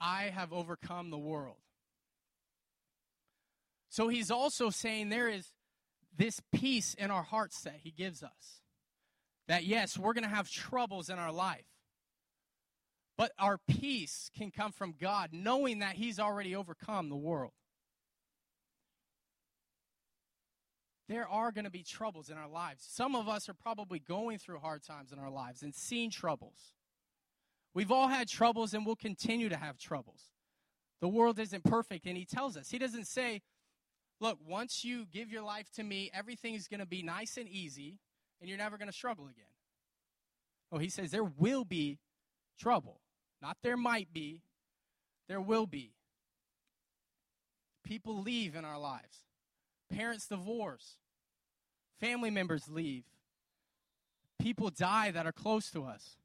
I 0.00 0.30
have 0.34 0.50
overcome 0.50 1.10
the 1.10 1.18
world. 1.18 1.58
So 3.90 4.08
he's 4.08 4.30
also 4.30 4.70
saying 4.70 5.10
there 5.10 5.28
is 5.28 5.52
this 6.16 6.40
peace 6.50 6.94
in 6.94 7.10
our 7.10 7.22
hearts 7.22 7.60
that 7.62 7.80
he 7.82 7.90
gives 7.90 8.22
us. 8.22 8.62
That 9.46 9.64
yes, 9.64 9.98
we're 9.98 10.14
going 10.14 10.24
to 10.24 10.34
have 10.34 10.50
troubles 10.50 11.10
in 11.10 11.18
our 11.18 11.32
life. 11.32 11.66
But 13.18 13.32
our 13.38 13.58
peace 13.68 14.30
can 14.34 14.50
come 14.50 14.72
from 14.72 14.94
God, 14.98 15.30
knowing 15.34 15.80
that 15.80 15.96
he's 15.96 16.18
already 16.18 16.56
overcome 16.56 17.10
the 17.10 17.16
world. 17.16 17.52
There 21.10 21.28
are 21.28 21.50
going 21.50 21.64
to 21.64 21.72
be 21.72 21.82
troubles 21.82 22.30
in 22.30 22.38
our 22.38 22.46
lives. 22.46 22.86
Some 22.88 23.16
of 23.16 23.28
us 23.28 23.48
are 23.48 23.54
probably 23.54 23.98
going 23.98 24.38
through 24.38 24.60
hard 24.60 24.84
times 24.84 25.10
in 25.10 25.18
our 25.18 25.28
lives 25.28 25.64
and 25.64 25.74
seeing 25.74 26.08
troubles. 26.08 26.72
We've 27.74 27.90
all 27.90 28.06
had 28.06 28.28
troubles 28.28 28.74
and 28.74 28.86
we'll 28.86 28.94
continue 28.94 29.48
to 29.48 29.56
have 29.56 29.76
troubles. 29.76 30.30
The 31.00 31.08
world 31.08 31.40
isn't 31.40 31.64
perfect, 31.64 32.06
and 32.06 32.16
he 32.16 32.24
tells 32.24 32.56
us. 32.56 32.70
He 32.70 32.78
doesn't 32.78 33.08
say, 33.08 33.42
Look, 34.20 34.38
once 34.46 34.84
you 34.84 35.04
give 35.10 35.32
your 35.32 35.42
life 35.42 35.68
to 35.72 35.82
me, 35.82 36.12
everything's 36.14 36.68
going 36.68 36.80
to 36.80 36.86
be 36.86 37.02
nice 37.02 37.36
and 37.36 37.48
easy, 37.48 37.98
and 38.40 38.48
you're 38.48 38.58
never 38.58 38.78
going 38.78 38.86
to 38.86 38.94
struggle 38.94 39.24
again. 39.24 39.44
Oh, 40.70 40.78
he 40.78 40.90
says 40.90 41.10
there 41.10 41.24
will 41.24 41.64
be 41.64 41.98
trouble. 42.56 43.00
Not 43.42 43.56
there 43.64 43.76
might 43.76 44.12
be, 44.12 44.42
there 45.26 45.40
will 45.40 45.66
be. 45.66 45.94
People 47.82 48.20
leave 48.20 48.54
in 48.54 48.64
our 48.64 48.78
lives, 48.78 49.24
parents 49.90 50.26
divorce, 50.26 50.96
family 52.00 52.30
members 52.30 52.68
leave, 52.68 53.04
people 54.40 54.70
die 54.70 55.10
that 55.10 55.26
are 55.26 55.32
close 55.32 55.70
to 55.70 55.84
us. 55.84 56.16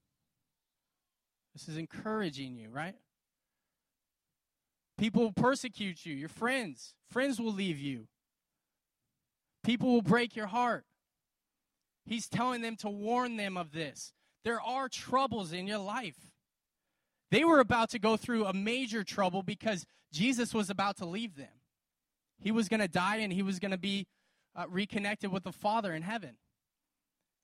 This 1.53 1.67
is 1.67 1.77
encouraging 1.77 2.55
you, 2.55 2.69
right? 2.69 2.95
People 4.97 5.23
will 5.23 5.33
persecute 5.33 6.05
you, 6.05 6.13
your 6.13 6.29
friends. 6.29 6.95
Friends 7.09 7.39
will 7.39 7.53
leave 7.53 7.79
you. 7.79 8.07
People 9.63 9.91
will 9.91 10.01
break 10.01 10.35
your 10.35 10.47
heart. 10.47 10.85
He's 12.05 12.27
telling 12.27 12.61
them 12.61 12.75
to 12.77 12.89
warn 12.89 13.35
them 13.35 13.57
of 13.57 13.71
this. 13.71 14.13
There 14.43 14.61
are 14.61 14.87
troubles 14.87 15.51
in 15.51 15.67
your 15.67 15.79
life. 15.79 16.29
They 17.31 17.43
were 17.43 17.59
about 17.59 17.89
to 17.89 17.99
go 17.99 18.15
through 18.15 18.45
a 18.45 18.53
major 18.53 19.03
trouble 19.03 19.41
because 19.41 19.85
Jesus 20.13 20.53
was 20.53 20.69
about 20.69 20.97
to 20.97 21.05
leave 21.05 21.35
them. 21.35 21.47
He 22.41 22.51
was 22.51 22.69
going 22.69 22.79
to 22.79 22.87
die 22.87 23.17
and 23.17 23.31
he 23.31 23.41
was 23.41 23.59
going 23.59 23.71
to 23.71 23.77
be 23.77 24.07
uh, 24.55 24.65
reconnected 24.69 25.31
with 25.31 25.43
the 25.43 25.51
Father 25.51 25.93
in 25.93 26.01
heaven. 26.01 26.37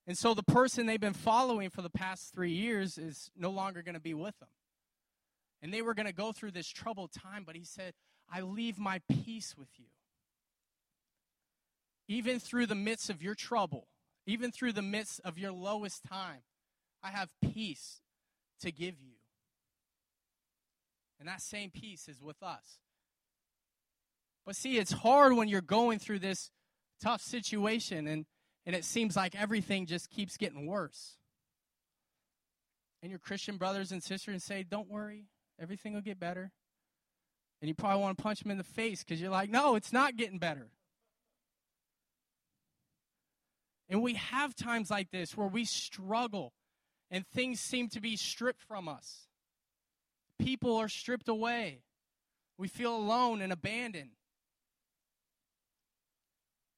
And 0.07 0.17
so 0.17 0.33
the 0.33 0.43
person 0.43 0.85
they've 0.85 0.99
been 0.99 1.13
following 1.13 1.69
for 1.69 1.81
the 1.81 1.89
past 1.89 2.33
three 2.33 2.51
years 2.51 2.97
is 2.97 3.29
no 3.37 3.49
longer 3.49 3.81
going 3.81 3.95
to 3.95 4.01
be 4.01 4.13
with 4.13 4.37
them. 4.39 4.49
And 5.61 5.73
they 5.73 5.81
were 5.81 5.93
going 5.93 6.07
to 6.07 6.13
go 6.13 6.31
through 6.31 6.51
this 6.51 6.67
troubled 6.67 7.11
time, 7.11 7.43
but 7.45 7.55
he 7.55 7.63
said, 7.63 7.93
I 8.31 8.41
leave 8.41 8.79
my 8.79 9.01
peace 9.09 9.55
with 9.57 9.69
you. 9.77 9.85
Even 12.07 12.39
through 12.39 12.65
the 12.65 12.75
midst 12.75 13.09
of 13.09 13.21
your 13.21 13.35
trouble, 13.35 13.87
even 14.25 14.51
through 14.51 14.73
the 14.73 14.81
midst 14.81 15.21
of 15.23 15.37
your 15.37 15.51
lowest 15.51 16.03
time, 16.03 16.41
I 17.03 17.09
have 17.11 17.29
peace 17.41 18.01
to 18.61 18.71
give 18.71 18.99
you. 18.99 19.15
And 21.19 21.27
that 21.27 21.41
same 21.41 21.69
peace 21.69 22.07
is 22.07 22.21
with 22.21 22.41
us. 22.41 22.79
But 24.45 24.55
see, 24.55 24.77
it's 24.77 24.91
hard 24.91 25.33
when 25.33 25.47
you're 25.47 25.61
going 25.61 25.99
through 25.99 26.19
this 26.19 26.51
tough 27.01 27.21
situation 27.21 28.07
and, 28.07 28.25
and 28.65 28.75
it 28.75 28.85
seems 28.85 29.15
like 29.15 29.35
everything 29.35 29.85
just 29.85 30.09
keeps 30.09 30.37
getting 30.37 30.65
worse. 30.65 31.17
And 33.01 33.09
your 33.09 33.19
Christian 33.19 33.57
brothers 33.57 33.91
and 33.91 34.03
sisters 34.03 34.33
and 34.33 34.41
say, 34.41 34.63
Don't 34.63 34.89
worry, 34.89 35.25
everything 35.59 35.93
will 35.93 36.01
get 36.01 36.19
better. 36.19 36.51
And 37.61 37.67
you 37.67 37.75
probably 37.75 38.01
want 38.01 38.17
to 38.17 38.23
punch 38.23 38.41
them 38.41 38.51
in 38.51 38.57
the 38.57 38.63
face 38.63 39.03
because 39.03 39.21
you're 39.21 39.31
like, 39.31 39.49
No, 39.49 39.75
it's 39.75 39.93
not 39.93 40.15
getting 40.15 40.39
better. 40.39 40.69
And 43.89 44.01
we 44.01 44.13
have 44.13 44.55
times 44.55 44.89
like 44.89 45.11
this 45.11 45.35
where 45.35 45.47
we 45.47 45.65
struggle 45.65 46.53
and 47.09 47.25
things 47.27 47.59
seem 47.59 47.89
to 47.89 47.99
be 47.99 48.15
stripped 48.15 48.61
from 48.61 48.87
us 48.87 49.27
people 50.41 50.75
are 50.77 50.89
stripped 50.89 51.27
away. 51.27 51.81
We 52.57 52.67
feel 52.67 52.95
alone 52.95 53.41
and 53.41 53.53
abandoned. 53.53 54.11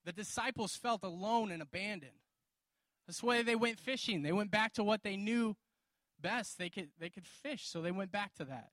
The 0.06 0.12
disciples 0.12 0.76
felt 0.76 1.04
alone 1.04 1.52
and 1.52 1.62
abandoned. 1.62 2.12
That's 3.08 3.24
why 3.24 3.42
they 3.44 3.56
went 3.56 3.80
fishing. 3.80 4.22
They 4.22 4.32
went 4.32 4.52
back 4.52 4.74
to 4.74 4.84
what 4.84 5.04
they 5.04 5.18
knew 5.18 5.56
best. 6.22 6.58
They 6.58 6.70
could, 6.70 6.90
they 7.00 7.10
could 7.10 7.26
fish, 7.26 7.68
so 7.68 7.82
they 7.82 7.92
went 7.92 8.12
back 8.12 8.34
to 8.36 8.46
that. 8.46 8.70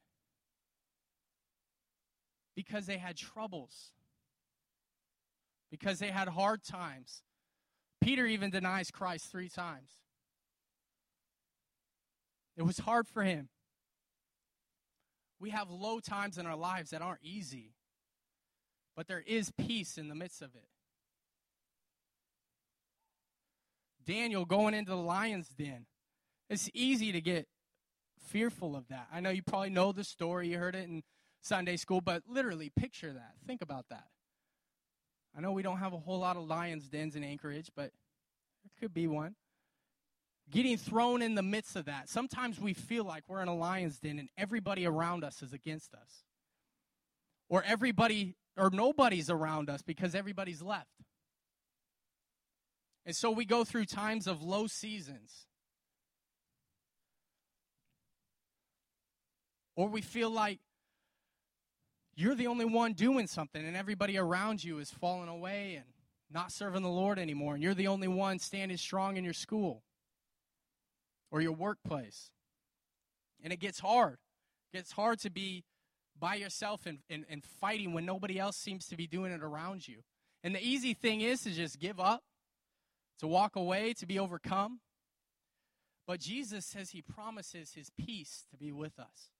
Because 2.56 2.86
they 2.86 2.98
had 2.98 3.16
troubles, 3.16 3.92
because 5.70 5.98
they 5.98 6.08
had 6.08 6.28
hard 6.28 6.64
times. 6.64 7.22
Peter 8.00 8.26
even 8.26 8.50
denies 8.50 8.90
Christ 8.90 9.30
three 9.30 9.48
times. 9.48 9.90
It 12.56 12.62
was 12.62 12.78
hard 12.78 13.06
for 13.06 13.22
him. 13.22 13.48
We 15.38 15.50
have 15.50 15.70
low 15.70 16.00
times 16.00 16.38
in 16.38 16.46
our 16.46 16.56
lives 16.56 16.90
that 16.90 17.02
aren't 17.02 17.22
easy, 17.22 17.72
but 18.94 19.06
there 19.06 19.22
is 19.26 19.52
peace 19.56 19.96
in 19.96 20.08
the 20.08 20.14
midst 20.14 20.42
of 20.42 20.54
it. 20.54 20.68
Daniel 24.10 24.44
going 24.44 24.74
into 24.74 24.90
the 24.90 24.96
lion's 24.96 25.48
den. 25.48 25.86
It's 26.48 26.68
easy 26.74 27.12
to 27.12 27.20
get 27.20 27.46
fearful 28.26 28.74
of 28.74 28.88
that. 28.88 29.06
I 29.12 29.20
know 29.20 29.30
you 29.30 29.42
probably 29.42 29.70
know 29.70 29.92
the 29.92 30.02
story, 30.02 30.48
you 30.48 30.58
heard 30.58 30.74
it 30.74 30.88
in 30.88 31.02
Sunday 31.42 31.76
school, 31.76 32.00
but 32.00 32.24
literally 32.28 32.70
picture 32.74 33.12
that. 33.12 33.34
Think 33.46 33.62
about 33.62 33.86
that. 33.90 34.08
I 35.36 35.40
know 35.40 35.52
we 35.52 35.62
don't 35.62 35.78
have 35.78 35.92
a 35.92 35.98
whole 35.98 36.18
lot 36.18 36.36
of 36.36 36.48
lion's 36.48 36.88
dens 36.88 37.14
in 37.14 37.22
Anchorage, 37.22 37.70
but 37.76 37.92
there 38.64 38.72
could 38.80 38.92
be 38.92 39.06
one. 39.06 39.36
getting 40.50 40.76
thrown 40.76 41.22
in 41.22 41.34
the 41.34 41.42
midst 41.42 41.76
of 41.76 41.84
that. 41.86 42.08
Sometimes 42.08 42.60
we 42.60 42.74
feel 42.74 43.04
like 43.04 43.24
we're 43.28 43.42
in 43.42 43.48
a 43.48 43.56
lion's 43.56 43.98
den 43.98 44.18
and 44.18 44.28
everybody 44.36 44.86
around 44.86 45.24
us 45.24 45.42
is 45.42 45.52
against 45.52 45.94
us. 45.94 46.24
Or 47.48 47.62
everybody 47.64 48.36
or 48.56 48.70
nobody's 48.70 49.30
around 49.30 49.70
us 49.70 49.82
because 49.82 50.14
everybody's 50.14 50.62
left. 50.62 50.88
And 53.06 53.16
so 53.16 53.30
we 53.30 53.44
go 53.44 53.64
through 53.64 53.86
times 53.86 54.26
of 54.26 54.42
low 54.42 54.66
seasons. 54.66 55.46
Or 59.76 59.88
we 59.88 60.02
feel 60.02 60.30
like 60.30 60.60
you're 62.14 62.34
the 62.34 62.48
only 62.48 62.66
one 62.66 62.92
doing 62.92 63.26
something 63.26 63.64
and 63.64 63.76
everybody 63.76 64.18
around 64.18 64.62
you 64.62 64.78
is 64.78 64.90
falling 64.90 65.28
away 65.28 65.76
and 65.76 65.86
not 66.30 66.52
serving 66.52 66.82
the 66.82 66.88
Lord 66.88 67.18
anymore, 67.18 67.54
and 67.54 67.62
you're 67.62 67.74
the 67.74 67.88
only 67.88 68.08
one 68.08 68.38
standing 68.38 68.76
strong 68.76 69.16
in 69.16 69.24
your 69.24 69.32
school 69.32 69.82
or 71.30 71.40
your 71.40 71.52
workplace. 71.52 72.30
And 73.42 73.52
it 73.52 73.58
gets 73.58 73.80
hard. 73.80 74.18
It 74.72 74.76
gets 74.76 74.92
hard 74.92 75.18
to 75.20 75.30
be 75.30 75.64
by 76.18 76.34
yourself 76.34 76.86
and, 76.86 76.98
and, 77.08 77.24
and 77.28 77.42
fighting 77.42 77.94
when 77.94 78.04
nobody 78.04 78.38
else 78.38 78.56
seems 78.56 78.86
to 78.86 78.96
be 78.96 79.06
doing 79.06 79.32
it 79.32 79.42
around 79.42 79.88
you. 79.88 80.02
And 80.44 80.54
the 80.54 80.64
easy 80.64 80.94
thing 80.94 81.20
is 81.20 81.42
to 81.42 81.50
just 81.50 81.78
give 81.78 81.98
up, 81.98 82.22
to 83.20 83.26
walk 83.26 83.56
away, 83.56 83.94
to 83.94 84.06
be 84.06 84.18
overcome. 84.18 84.80
But 86.06 86.20
Jesus 86.20 86.66
says 86.66 86.90
he 86.90 87.02
promises 87.02 87.72
his 87.74 87.90
peace 87.98 88.44
to 88.50 88.56
be 88.56 88.72
with 88.72 88.98
us 88.98 89.30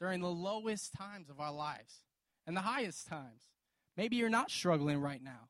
during 0.00 0.20
the 0.20 0.28
lowest 0.30 0.92
times 0.94 1.28
of 1.28 1.40
our 1.40 1.52
lives 1.52 2.02
and 2.46 2.56
the 2.56 2.62
highest 2.62 3.06
times. 3.06 3.42
Maybe 3.96 4.16
you're 4.16 4.30
not 4.30 4.50
struggling 4.50 5.00
right 5.00 5.22
now. 5.22 5.48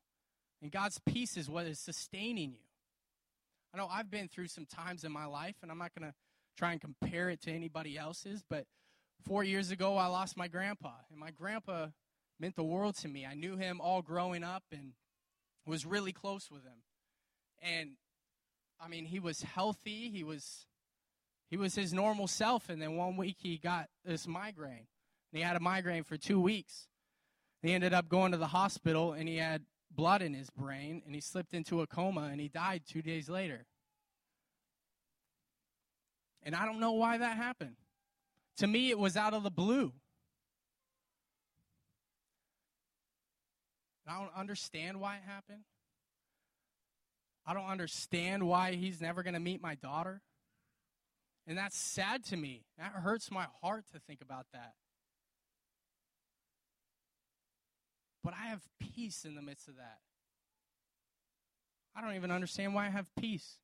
And 0.61 0.71
God's 0.71 0.99
peace 1.05 1.37
is 1.37 1.49
what 1.49 1.65
is 1.65 1.79
sustaining 1.79 2.51
you. 2.51 2.67
I 3.73 3.77
know 3.77 3.87
I've 3.89 4.09
been 4.09 4.27
through 4.27 4.47
some 4.47 4.65
times 4.65 5.03
in 5.03 5.11
my 5.11 5.25
life, 5.25 5.55
and 5.61 5.71
I'm 5.71 5.77
not 5.77 5.93
going 5.97 6.09
to 6.09 6.15
try 6.57 6.71
and 6.71 6.81
compare 6.81 7.29
it 7.29 7.41
to 7.43 7.51
anybody 7.51 7.97
else's, 7.97 8.43
but 8.49 8.65
four 9.23 9.43
years 9.43 9.71
ago, 9.71 9.95
I 9.95 10.07
lost 10.07 10.35
my 10.35 10.47
grandpa. 10.47 10.93
And 11.09 11.19
my 11.19 11.31
grandpa 11.31 11.87
meant 12.39 12.55
the 12.55 12.63
world 12.63 12.95
to 12.97 13.07
me. 13.07 13.25
I 13.25 13.35
knew 13.35 13.55
him 13.55 13.79
all 13.79 14.01
growing 14.01 14.43
up 14.43 14.63
and 14.71 14.93
was 15.65 15.85
really 15.85 16.11
close 16.11 16.49
with 16.51 16.63
him. 16.63 16.81
And 17.61 17.91
I 18.79 18.87
mean, 18.87 19.05
he 19.05 19.19
was 19.19 19.41
healthy. 19.41 20.09
He 20.09 20.23
was 20.23 20.65
he 21.49 21.57
was 21.57 21.75
his 21.75 21.93
normal 21.93 22.27
self 22.27 22.69
and 22.69 22.81
then 22.81 22.95
one 22.95 23.17
week 23.17 23.37
he 23.39 23.57
got 23.57 23.89
this 24.05 24.27
migraine. 24.27 24.87
And 25.31 25.37
he 25.37 25.41
had 25.41 25.55
a 25.55 25.59
migraine 25.59 26.03
for 26.03 26.17
2 26.17 26.39
weeks. 26.39 26.87
He 27.61 27.73
ended 27.73 27.93
up 27.93 28.07
going 28.07 28.31
to 28.31 28.37
the 28.37 28.47
hospital 28.47 29.13
and 29.13 29.27
he 29.27 29.37
had 29.37 29.63
blood 29.91 30.21
in 30.21 30.33
his 30.33 30.49
brain 30.49 31.01
and 31.05 31.15
he 31.15 31.21
slipped 31.21 31.53
into 31.53 31.81
a 31.81 31.87
coma 31.87 32.29
and 32.31 32.39
he 32.39 32.47
died 32.47 32.83
two 32.87 33.01
days 33.01 33.29
later. 33.29 33.65
And 36.43 36.55
I 36.55 36.65
don't 36.65 36.79
know 36.79 36.93
why 36.93 37.17
that 37.17 37.35
happened. 37.35 37.75
To 38.57 38.67
me, 38.67 38.89
it 38.89 38.99
was 38.99 39.17
out 39.17 39.33
of 39.33 39.43
the 39.43 39.51
blue. 39.51 39.93
I 44.07 44.19
don't 44.19 44.35
understand 44.35 44.99
why 44.99 45.17
it 45.17 45.23
happened. 45.25 45.63
I 47.49 47.55
don't 47.55 47.65
understand 47.65 48.47
why 48.47 48.73
he's 48.73 49.01
never 49.01 49.23
going 49.23 49.33
to 49.33 49.39
meet 49.39 49.59
my 49.59 49.73
daughter. 49.73 50.21
And 51.47 51.57
that's 51.57 51.75
sad 51.75 52.23
to 52.25 52.37
me. 52.37 52.61
That 52.77 52.91
hurts 52.91 53.31
my 53.31 53.47
heart 53.63 53.85
to 53.91 53.99
think 53.99 54.21
about 54.21 54.45
that. 54.53 54.73
But 58.23 58.35
I 58.35 58.49
have 58.49 58.61
peace 58.79 59.25
in 59.25 59.33
the 59.33 59.41
midst 59.41 59.67
of 59.67 59.77
that. 59.77 59.97
I 61.95 62.01
don't 62.01 62.13
even 62.13 62.29
understand 62.29 62.75
why 62.75 62.85
I 62.85 62.89
have 62.91 63.07
peace. 63.19 63.57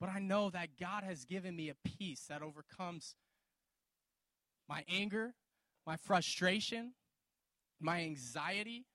But 0.00 0.08
I 0.08 0.18
know 0.18 0.48
that 0.48 0.70
God 0.80 1.04
has 1.04 1.26
given 1.26 1.54
me 1.54 1.68
a 1.68 1.74
peace 1.98 2.24
that 2.30 2.40
overcomes 2.40 3.14
my 4.70 4.84
anger, 4.90 5.34
my 5.86 5.98
frustration, 5.98 6.94
my 7.78 8.00
anxiety. 8.00 8.86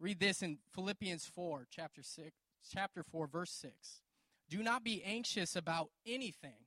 Read 0.00 0.20
this 0.20 0.42
in 0.42 0.58
Philippians 0.72 1.26
4, 1.26 1.66
chapter 1.70 2.02
6, 2.02 2.30
chapter 2.72 3.02
4, 3.02 3.26
verse 3.26 3.50
6. 3.50 4.00
Do 4.48 4.62
not 4.62 4.84
be 4.84 5.02
anxious 5.04 5.56
about 5.56 5.90
anything, 6.06 6.66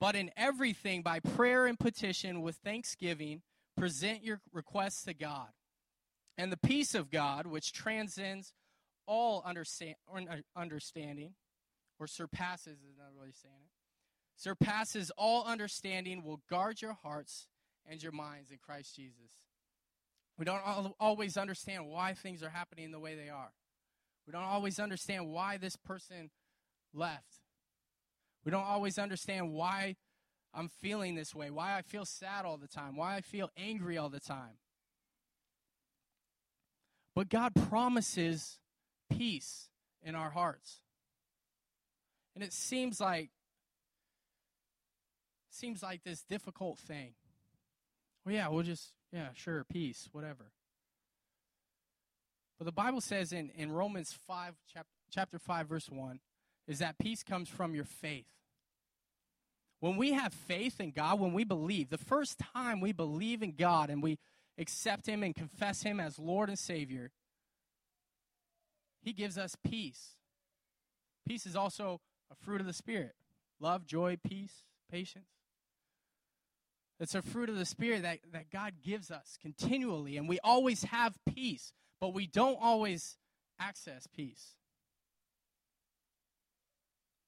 but 0.00 0.16
in 0.16 0.30
everything 0.36 1.02
by 1.02 1.20
prayer 1.20 1.66
and 1.66 1.78
petition 1.78 2.40
with 2.40 2.56
thanksgiving 2.56 3.42
present 3.76 4.24
your 4.24 4.40
requests 4.52 5.04
to 5.04 5.14
God. 5.14 5.48
And 6.38 6.50
the 6.50 6.56
peace 6.56 6.94
of 6.94 7.10
God, 7.10 7.46
which 7.46 7.72
transcends 7.72 8.52
all 9.06 9.42
understand, 9.44 9.96
uh, 10.10 10.36
understanding, 10.54 11.34
or 11.98 12.06
surpasses, 12.06 12.78
is 12.78 12.96
not 12.98 13.08
really 13.18 13.32
saying 13.32 13.54
it, 13.54 13.70
surpasses 14.36 15.10
all 15.16 15.44
understanding, 15.44 16.22
will 16.22 16.40
guard 16.48 16.82
your 16.82 16.94
hearts 16.94 17.48
and 17.88 18.02
your 18.02 18.12
minds 18.12 18.50
in 18.50 18.58
Christ 18.58 18.96
Jesus. 18.96 19.45
We 20.38 20.44
don't 20.44 20.60
always 21.00 21.36
understand 21.36 21.88
why 21.88 22.14
things 22.14 22.42
are 22.42 22.50
happening 22.50 22.90
the 22.90 22.98
way 22.98 23.14
they 23.14 23.30
are. 23.30 23.52
We 24.26 24.32
don't 24.32 24.42
always 24.42 24.78
understand 24.78 25.32
why 25.32 25.56
this 25.56 25.76
person 25.76 26.30
left. 26.92 27.40
We 28.44 28.50
don't 28.50 28.64
always 28.64 28.98
understand 28.98 29.52
why 29.52 29.96
I'm 30.52 30.68
feeling 30.68 31.14
this 31.14 31.34
way, 31.34 31.50
why 31.50 31.76
I 31.76 31.82
feel 31.82 32.04
sad 32.04 32.44
all 32.44 32.56
the 32.56 32.68
time, 32.68 32.96
why 32.96 33.16
I 33.16 33.20
feel 33.20 33.50
angry 33.56 33.96
all 33.98 34.08
the 34.08 34.20
time. 34.20 34.58
But 37.14 37.28
God 37.28 37.54
promises 37.54 38.58
peace 39.10 39.68
in 40.02 40.14
our 40.14 40.30
hearts. 40.30 40.80
And 42.34 42.44
it 42.44 42.52
seems 42.52 43.00
like 43.00 43.30
seems 45.50 45.82
like 45.82 46.04
this 46.04 46.22
difficult 46.22 46.78
thing. 46.78 47.14
Well, 48.24 48.34
yeah, 48.34 48.48
we'll 48.48 48.62
just 48.62 48.92
yeah, 49.12 49.28
sure, 49.34 49.64
peace, 49.64 50.08
whatever. 50.12 50.52
But 52.58 52.64
the 52.64 52.72
Bible 52.72 53.00
says 53.00 53.32
in, 53.32 53.50
in 53.56 53.70
Romans 53.70 54.16
5, 54.26 54.54
chap- 54.72 54.86
chapter 55.10 55.38
5, 55.38 55.68
verse 55.68 55.88
1, 55.90 56.20
is 56.66 56.78
that 56.78 56.98
peace 56.98 57.22
comes 57.22 57.48
from 57.48 57.74
your 57.74 57.84
faith. 57.84 58.26
When 59.80 59.96
we 59.96 60.12
have 60.12 60.32
faith 60.32 60.80
in 60.80 60.90
God, 60.90 61.20
when 61.20 61.34
we 61.34 61.44
believe, 61.44 61.90
the 61.90 61.98
first 61.98 62.38
time 62.54 62.80
we 62.80 62.92
believe 62.92 63.42
in 63.42 63.52
God 63.52 63.90
and 63.90 64.02
we 64.02 64.18
accept 64.58 65.06
Him 65.06 65.22
and 65.22 65.34
confess 65.34 65.82
Him 65.82 66.00
as 66.00 66.18
Lord 66.18 66.48
and 66.48 66.58
Savior, 66.58 67.10
He 69.02 69.12
gives 69.12 69.36
us 69.36 69.54
peace. 69.62 70.16
Peace 71.28 71.44
is 71.44 71.56
also 71.56 72.00
a 72.30 72.34
fruit 72.34 72.60
of 72.60 72.66
the 72.66 72.72
Spirit 72.72 73.14
love, 73.60 73.86
joy, 73.86 74.16
peace, 74.22 74.64
patience. 74.90 75.35
It's 76.98 77.14
a 77.14 77.22
fruit 77.22 77.48
of 77.48 77.56
the 77.56 77.66
Spirit 77.66 78.02
that, 78.02 78.20
that 78.32 78.50
God 78.50 78.74
gives 78.82 79.10
us 79.10 79.36
continually, 79.40 80.16
and 80.16 80.28
we 80.28 80.38
always 80.42 80.84
have 80.84 81.14
peace, 81.32 81.72
but 82.00 82.14
we 82.14 82.26
don't 82.26 82.58
always 82.60 83.18
access 83.60 84.06
peace. 84.06 84.54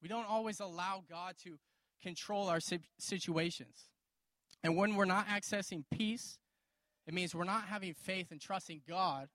We 0.02 0.08
don't 0.08 0.28
always 0.28 0.60
allow 0.60 1.02
God 1.08 1.34
to 1.44 1.58
control 2.02 2.48
our 2.48 2.60
situations. 2.98 3.90
And 4.62 4.76
when 4.76 4.94
we're 4.96 5.04
not 5.04 5.26
accessing 5.26 5.84
peace, 5.90 6.38
it 7.06 7.14
means 7.14 7.34
we're 7.34 7.44
not 7.44 7.64
having 7.64 7.94
faith 7.94 8.30
and 8.30 8.40
trusting 8.40 8.82
God 8.88 9.28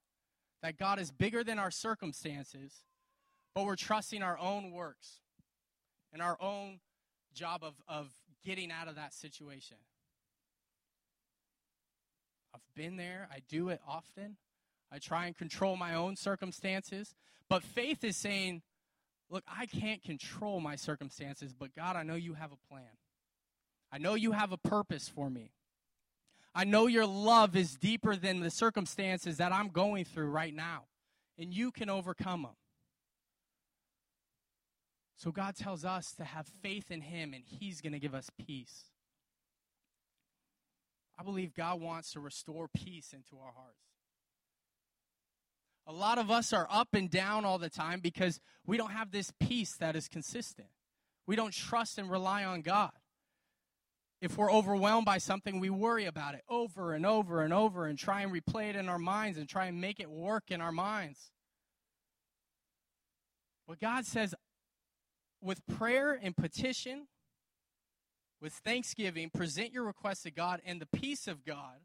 that 0.62 0.78
God 0.78 1.00
is 1.00 1.12
bigger 1.12 1.44
than 1.44 1.60
our 1.60 1.72
circumstances, 1.72 2.84
but 3.54 3.66
we're 3.66 3.76
trusting 3.76 4.24
our 4.24 4.38
own 4.38 4.72
works 4.72 5.20
and 6.12 6.22
our 6.22 6.38
own 6.42 6.80
job 7.34 7.64
of, 7.64 7.74
of 7.88 8.10
getting 8.46 8.72
out 8.72 8.88
of 8.88 8.96
that 8.96 9.14
situation. 9.14 9.78
I've 12.54 12.62
been 12.76 12.98
there, 12.98 13.28
I 13.32 13.40
do 13.50 13.70
it 13.70 13.82
often. 13.88 14.38
I 14.92 15.00
try 15.00 15.26
and 15.26 15.36
control 15.36 15.76
my 15.76 15.96
own 15.96 16.16
circumstances. 16.16 17.16
But 17.50 17.64
faith 17.64 18.04
is 18.04 18.16
saying, 18.16 18.62
look, 19.30 19.44
I 19.48 19.66
can't 19.66 20.04
control 20.04 20.60
my 20.60 20.76
circumstances, 20.76 21.54
but 21.54 21.76
God, 21.76 21.96
I 21.96 22.04
know 22.04 22.16
you 22.16 22.36
have 22.36 22.52
a 22.52 22.68
plan. 22.70 22.84
I 23.92 23.98
know 23.98 24.14
you 24.14 24.32
have 24.32 24.52
a 24.52 24.58
purpose 24.58 25.08
for 25.08 25.30
me. 25.30 25.52
I 26.56 26.64
know 26.64 26.88
your 26.88 27.08
love 27.08 27.56
is 27.56 27.76
deeper 27.76 28.16
than 28.16 28.40
the 28.40 28.52
circumstances 28.52 29.38
that 29.38 29.52
I'm 29.52 29.70
going 29.70 30.06
through 30.06 30.30
right 30.30 30.54
now, 30.54 30.84
and 31.38 31.54
you 31.54 31.72
can 31.72 31.90
overcome 31.90 32.44
them. 32.44 32.56
So 35.16 35.32
God 35.32 35.56
tells 35.56 35.84
us 35.86 36.14
to 36.14 36.24
have 36.24 36.48
faith 36.62 36.92
in 36.92 37.02
Him, 37.02 37.34
and 37.34 37.44
He's 37.46 37.82
going 37.82 37.94
to 37.94 38.00
give 38.00 38.14
us 38.14 38.30
peace. 38.38 38.86
I 41.18 41.24
believe 41.24 41.54
God 41.54 41.80
wants 41.80 42.12
to 42.14 42.20
restore 42.20 42.68
peace 42.68 43.14
into 43.14 43.38
our 43.38 43.52
hearts. 43.54 43.78
A 45.86 45.94
lot 45.94 46.18
of 46.18 46.32
us 46.32 46.54
are 46.54 46.68
up 46.70 46.90
and 46.94 47.10
down 47.10 47.44
all 47.46 47.58
the 47.58 47.70
time 47.70 48.00
because 48.00 48.40
we 48.66 48.78
don't 48.78 48.92
have 48.92 49.12
this 49.12 49.32
peace 49.40 49.76
that 49.78 49.96
is 49.96 50.08
consistent. 50.08 50.70
We 51.28 51.36
don't 51.36 51.54
trust 51.54 51.98
and 51.98 52.10
rely 52.10 52.44
on 52.44 52.62
God. 52.62 52.92
If 54.22 54.38
we're 54.38 54.52
overwhelmed 54.52 55.06
by 55.06 55.18
something, 55.18 55.60
we 55.60 55.70
worry 55.70 56.06
about 56.06 56.36
it 56.36 56.44
over 56.48 56.94
and 56.94 57.06
over 57.06 57.42
and 57.42 57.54
over 57.54 57.86
and 57.86 58.00
try 58.00 58.22
and 58.22 58.32
replay 58.32 58.70
it 58.70 58.78
in 58.78 58.88
our 58.88 58.98
minds 58.98 59.38
and 59.38 59.50
try 59.50 59.66
and 59.66 59.82
make 59.82 60.00
it 60.00 60.10
work 60.10 60.46
in 60.50 60.62
our 60.62 60.72
minds. 60.72 61.32
But 63.68 63.82
God 63.82 64.06
says, 64.06 64.34
with 65.42 65.66
prayer 65.68 66.18
and 66.22 66.36
petition, 66.38 67.08
with 68.44 68.52
thanksgiving, 68.52 69.30
present 69.30 69.72
your 69.72 69.86
requests 69.86 70.24
to 70.24 70.30
God, 70.32 70.62
and 70.66 70.82
the 70.82 70.86
peace 70.86 71.30
of 71.30 71.46
God 71.46 71.80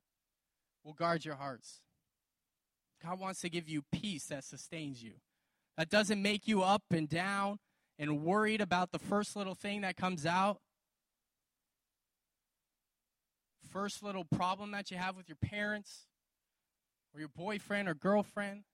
will 0.84 0.92
guard 0.92 1.24
your 1.24 1.36
hearts. 1.36 1.80
God 3.00 3.20
wants 3.20 3.40
to 3.42 3.48
give 3.48 3.68
you 3.68 3.84
peace 3.92 4.24
that 4.24 4.42
sustains 4.42 5.00
you, 5.00 5.12
that 5.76 5.88
doesn't 5.88 6.20
make 6.20 6.48
you 6.48 6.64
up 6.64 6.82
and 6.90 7.08
down 7.08 7.60
and 7.96 8.24
worried 8.24 8.60
about 8.60 8.90
the 8.90 8.98
first 8.98 9.36
little 9.36 9.54
thing 9.54 9.82
that 9.82 9.96
comes 9.96 10.26
out, 10.26 10.58
first 13.70 14.02
little 14.02 14.24
problem 14.24 14.72
that 14.72 14.90
you 14.90 14.96
have 14.96 15.16
with 15.16 15.28
your 15.28 15.38
parents, 15.40 16.08
or 17.14 17.20
your 17.20 17.28
boyfriend 17.28 17.88
or 17.88 17.94
girlfriend, 17.94 18.64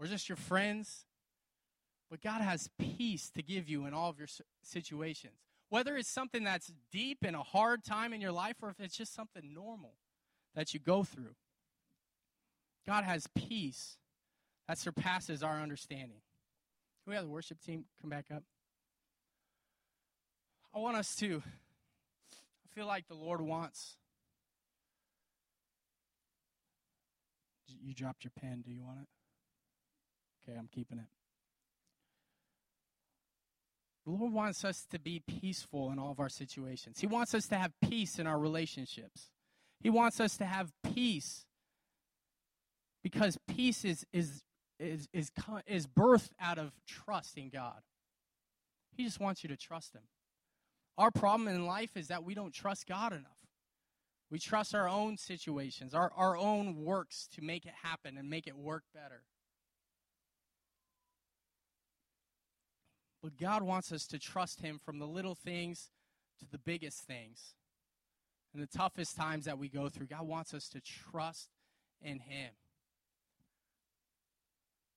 or 0.00 0.06
just 0.06 0.30
your 0.30 0.36
friends. 0.36 1.04
But 2.10 2.22
God 2.22 2.40
has 2.40 2.70
peace 2.78 3.28
to 3.34 3.42
give 3.42 3.68
you 3.68 3.84
in 3.84 3.92
all 3.92 4.08
of 4.08 4.18
your 4.18 4.28
situations. 4.62 5.34
Whether 5.74 5.96
it's 5.96 6.08
something 6.08 6.44
that's 6.44 6.72
deep 6.92 7.24
and 7.24 7.34
a 7.34 7.42
hard 7.42 7.82
time 7.82 8.12
in 8.12 8.20
your 8.20 8.30
life, 8.30 8.54
or 8.62 8.70
if 8.70 8.78
it's 8.78 8.96
just 8.96 9.12
something 9.12 9.52
normal 9.52 9.94
that 10.54 10.72
you 10.72 10.78
go 10.78 11.02
through, 11.02 11.34
God 12.86 13.02
has 13.02 13.26
peace 13.34 13.96
that 14.68 14.78
surpasses 14.78 15.42
our 15.42 15.60
understanding. 15.60 16.20
Can 17.02 17.10
we 17.10 17.16
have 17.16 17.24
the 17.24 17.30
worship 17.30 17.60
team 17.60 17.86
come 18.00 18.08
back 18.08 18.26
up? 18.32 18.44
I 20.72 20.78
want 20.78 20.96
us 20.96 21.16
to, 21.16 21.42
I 21.44 22.68
feel 22.72 22.86
like 22.86 23.08
the 23.08 23.14
Lord 23.14 23.40
wants. 23.40 23.96
You 27.66 27.94
dropped 27.94 28.22
your 28.22 28.30
pen. 28.40 28.62
Do 28.64 28.70
you 28.70 28.84
want 28.84 29.00
it? 29.00 29.08
Okay, 30.48 30.56
I'm 30.56 30.68
keeping 30.72 30.98
it. 30.98 31.08
The 34.04 34.12
Lord 34.12 34.32
wants 34.32 34.64
us 34.64 34.86
to 34.90 34.98
be 34.98 35.20
peaceful 35.26 35.90
in 35.90 35.98
all 35.98 36.10
of 36.10 36.20
our 36.20 36.28
situations. 36.28 37.00
He 37.00 37.06
wants 37.06 37.34
us 37.34 37.46
to 37.48 37.56
have 37.56 37.72
peace 37.80 38.18
in 38.18 38.26
our 38.26 38.38
relationships. 38.38 39.30
He 39.80 39.90
wants 39.90 40.20
us 40.20 40.36
to 40.38 40.44
have 40.44 40.72
peace 40.82 41.46
because 43.02 43.38
peace 43.48 43.84
is, 43.84 44.04
is, 44.12 44.42
is, 44.78 45.08
is, 45.12 45.30
is 45.66 45.86
birthed 45.86 46.32
out 46.40 46.58
of 46.58 46.72
trust 46.86 47.38
in 47.38 47.48
God. 47.48 47.80
He 48.96 49.04
just 49.04 49.20
wants 49.20 49.42
you 49.42 49.48
to 49.48 49.56
trust 49.56 49.94
Him. 49.94 50.02
Our 50.96 51.10
problem 51.10 51.48
in 51.48 51.66
life 51.66 51.96
is 51.96 52.08
that 52.08 52.24
we 52.24 52.34
don't 52.34 52.54
trust 52.54 52.86
God 52.86 53.12
enough. 53.12 53.32
We 54.30 54.38
trust 54.38 54.74
our 54.74 54.88
own 54.88 55.16
situations, 55.16 55.94
our, 55.94 56.10
our 56.16 56.36
own 56.36 56.76
works 56.76 57.28
to 57.34 57.42
make 57.42 57.66
it 57.66 57.72
happen 57.82 58.16
and 58.16 58.28
make 58.28 58.46
it 58.46 58.56
work 58.56 58.84
better. 58.94 59.22
But 63.24 63.38
God 63.38 63.62
wants 63.62 63.90
us 63.90 64.06
to 64.08 64.18
trust 64.18 64.60
Him 64.60 64.78
from 64.78 64.98
the 64.98 65.06
little 65.06 65.34
things 65.34 65.88
to 66.40 66.46
the 66.46 66.58
biggest 66.58 67.06
things. 67.06 67.54
And 68.52 68.62
the 68.62 68.66
toughest 68.66 69.16
times 69.16 69.46
that 69.46 69.58
we 69.58 69.70
go 69.70 69.88
through, 69.88 70.08
God 70.08 70.28
wants 70.28 70.52
us 70.52 70.68
to 70.68 70.80
trust 70.82 71.48
in 72.02 72.18
Him. 72.18 72.50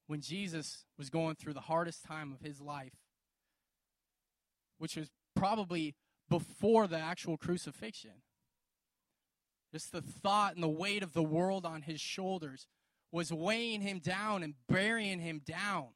When 0.08 0.20
Jesus 0.20 0.84
was 0.98 1.10
going 1.10 1.36
through 1.36 1.54
the 1.54 1.62
hardest 1.62 2.04
time 2.04 2.34
of 2.34 2.46
his 2.46 2.60
life, 2.60 2.98
which 4.78 4.98
was 4.98 5.10
probably 5.34 5.96
before 6.30 6.86
the 6.86 7.00
actual 7.00 7.38
crucifixion, 7.38 8.24
just 9.72 9.94
the 9.94 10.02
thought 10.02 10.56
and 10.56 10.64
the 10.64 10.68
weight 10.68 11.02
of 11.02 11.14
the 11.14 11.24
world 11.24 11.66
on 11.66 11.84
his 11.84 12.02
shoulders 12.02 12.68
was 13.10 13.32
weighing 13.32 13.80
him 13.80 14.00
down 14.00 14.44
and 14.44 14.56
burying 14.68 15.20
him 15.20 15.42
down. 15.46 15.88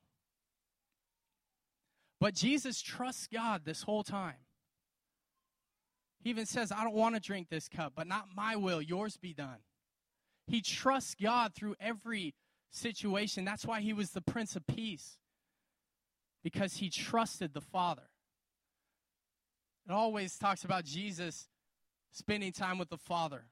But 2.21 2.35
Jesus 2.35 2.83
trusts 2.83 3.27
God 3.27 3.63
this 3.65 3.81
whole 3.81 4.03
time. 4.03 4.35
He 6.23 6.29
even 6.29 6.45
says, 6.45 6.71
I 6.71 6.83
don't 6.83 6.93
want 6.93 7.15
to 7.15 7.19
drink 7.19 7.49
this 7.49 7.67
cup, 7.67 7.93
but 7.95 8.05
not 8.05 8.27
my 8.35 8.55
will, 8.55 8.79
yours 8.79 9.17
be 9.17 9.33
done. 9.33 9.57
He 10.45 10.61
trusts 10.61 11.15
God 11.19 11.55
through 11.55 11.75
every 11.79 12.35
situation. 12.69 13.43
That's 13.43 13.65
why 13.65 13.81
he 13.81 13.91
was 13.91 14.11
the 14.11 14.21
Prince 14.21 14.55
of 14.55 14.67
Peace, 14.67 15.17
because 16.43 16.75
he 16.75 16.91
trusted 16.91 17.55
the 17.55 17.61
Father. 17.61 18.11
It 19.89 19.91
always 19.91 20.37
talks 20.37 20.63
about 20.63 20.85
Jesus 20.85 21.47
spending 22.11 22.51
time 22.51 22.77
with 22.77 22.89
the 22.89 22.99
Father. 22.99 23.45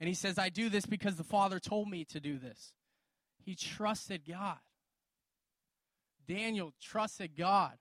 And 0.00 0.08
he 0.08 0.14
says, 0.14 0.36
I 0.36 0.48
do 0.48 0.68
this 0.68 0.84
because 0.84 1.14
the 1.14 1.22
Father 1.22 1.60
told 1.60 1.88
me 1.88 2.04
to 2.06 2.18
do 2.18 2.38
this. 2.38 2.72
He 3.44 3.54
trusted 3.54 4.22
God. 4.28 4.58
Daniel 6.26 6.72
trusted 6.80 7.36
God 7.36 7.78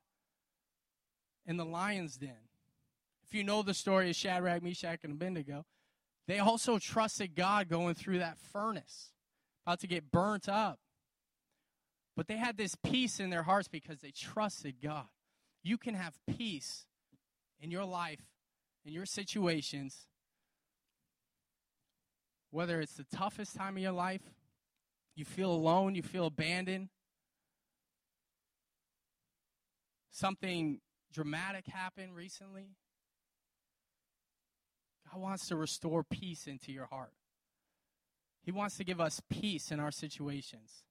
in 1.45 1.57
the 1.57 1.65
lion's 1.65 2.17
den. 2.17 2.49
If 3.27 3.33
you 3.33 3.43
know 3.43 3.61
the 3.61 3.73
story 3.73 4.09
of 4.09 4.15
Shadrach, 4.15 4.61
Meshach, 4.61 4.99
and 5.03 5.13
Abednego, 5.13 5.65
they 6.27 6.39
also 6.39 6.79
trusted 6.79 7.35
God 7.35 7.69
going 7.69 7.95
through 7.95 8.19
that 8.19 8.37
furnace, 8.37 9.11
about 9.65 9.79
to 9.81 9.87
get 9.87 10.11
burnt 10.11 10.49
up. 10.49 10.79
But 12.15 12.27
they 12.27 12.37
had 12.37 12.57
this 12.57 12.75
peace 12.75 13.19
in 13.19 13.29
their 13.29 13.43
hearts 13.43 13.67
because 13.67 13.99
they 13.99 14.11
trusted 14.11 14.75
God. 14.81 15.05
You 15.63 15.77
can 15.77 15.95
have 15.95 16.17
peace 16.37 16.85
in 17.59 17.71
your 17.71 17.85
life, 17.85 18.21
in 18.85 18.93
your 18.93 19.05
situations, 19.05 20.07
whether 22.51 22.79
it's 22.79 22.93
the 22.93 23.05
toughest 23.05 23.55
time 23.55 23.75
of 23.75 23.83
your 23.83 23.91
life, 23.91 24.21
you 25.15 25.25
feel 25.25 25.51
alone, 25.51 25.95
you 25.95 26.03
feel 26.03 26.27
abandoned, 26.27 26.89
something 30.15 30.79
dramatic 31.11 31.67
happened 31.67 32.15
recently. 32.15 32.69
God 35.11 35.21
wants 35.21 35.47
to 35.49 35.57
restore 35.57 36.03
peace 36.03 36.47
into 36.47 36.71
your 36.71 36.85
heart. 36.85 37.11
He 38.41 38.51
wants 38.51 38.77
to 38.77 38.85
give 38.85 39.01
us 39.01 39.21
peace 39.29 39.71
in 39.71 39.79
our 39.79 39.91
situations. 39.91 40.83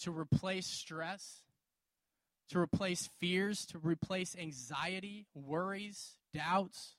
To 0.00 0.10
replace 0.10 0.66
stress, 0.66 1.42
to 2.50 2.58
replace 2.58 3.08
fears, 3.20 3.64
to 3.66 3.78
replace 3.78 4.36
anxiety, 4.36 5.26
worries, 5.34 6.16
doubts. 6.34 6.94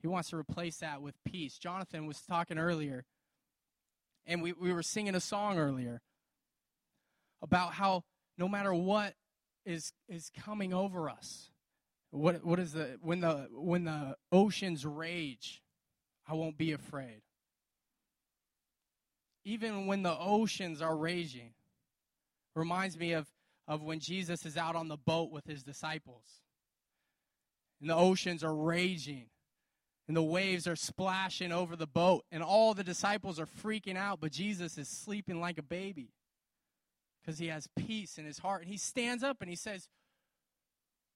He 0.00 0.06
wants 0.06 0.30
to 0.30 0.36
replace 0.36 0.76
that 0.78 1.02
with 1.02 1.14
peace. 1.24 1.58
Jonathan 1.58 2.06
was 2.06 2.20
talking 2.20 2.58
earlier, 2.58 3.04
and 4.26 4.42
we, 4.42 4.52
we 4.52 4.72
were 4.72 4.82
singing 4.82 5.14
a 5.14 5.20
song 5.20 5.58
earlier 5.58 6.02
about 7.42 7.74
how 7.74 8.04
no 8.38 8.48
matter 8.48 8.74
what 8.74 9.14
is, 9.64 9.92
is 10.08 10.30
coming 10.44 10.72
over 10.72 11.08
us, 11.08 11.50
what, 12.10 12.44
what 12.44 12.58
is 12.58 12.72
the 12.72 12.98
when 13.02 13.20
the 13.20 13.48
when 13.52 13.84
the 13.84 14.16
oceans 14.32 14.86
rage, 14.86 15.62
I 16.26 16.34
won't 16.34 16.56
be 16.56 16.72
afraid. 16.72 17.22
Even 19.44 19.86
when 19.86 20.02
the 20.02 20.16
oceans 20.18 20.82
are 20.82 20.96
raging, 20.96 21.52
reminds 22.54 22.98
me 22.98 23.12
of, 23.12 23.28
of 23.68 23.82
when 23.82 24.00
Jesus 24.00 24.44
is 24.44 24.56
out 24.56 24.74
on 24.74 24.88
the 24.88 24.96
boat 24.96 25.30
with 25.30 25.46
his 25.46 25.62
disciples. 25.62 26.24
And 27.80 27.90
the 27.90 27.94
oceans 27.94 28.42
are 28.42 28.54
raging. 28.54 29.26
And 30.08 30.16
the 30.16 30.22
waves 30.22 30.66
are 30.66 30.76
splashing 30.76 31.52
over 31.52 31.76
the 31.76 31.86
boat. 31.86 32.24
And 32.32 32.42
all 32.42 32.74
the 32.74 32.84
disciples 32.84 33.38
are 33.38 33.46
freaking 33.46 33.96
out, 33.96 34.20
but 34.20 34.32
Jesus 34.32 34.78
is 34.78 34.88
sleeping 34.88 35.40
like 35.40 35.58
a 35.58 35.62
baby 35.62 36.10
because 37.26 37.38
he 37.40 37.48
has 37.48 37.68
peace 37.76 38.18
in 38.18 38.24
his 38.24 38.38
heart. 38.38 38.62
And 38.62 38.70
he 38.70 38.76
stands 38.76 39.24
up 39.24 39.38
and 39.40 39.50
he 39.50 39.56
says, 39.56 39.88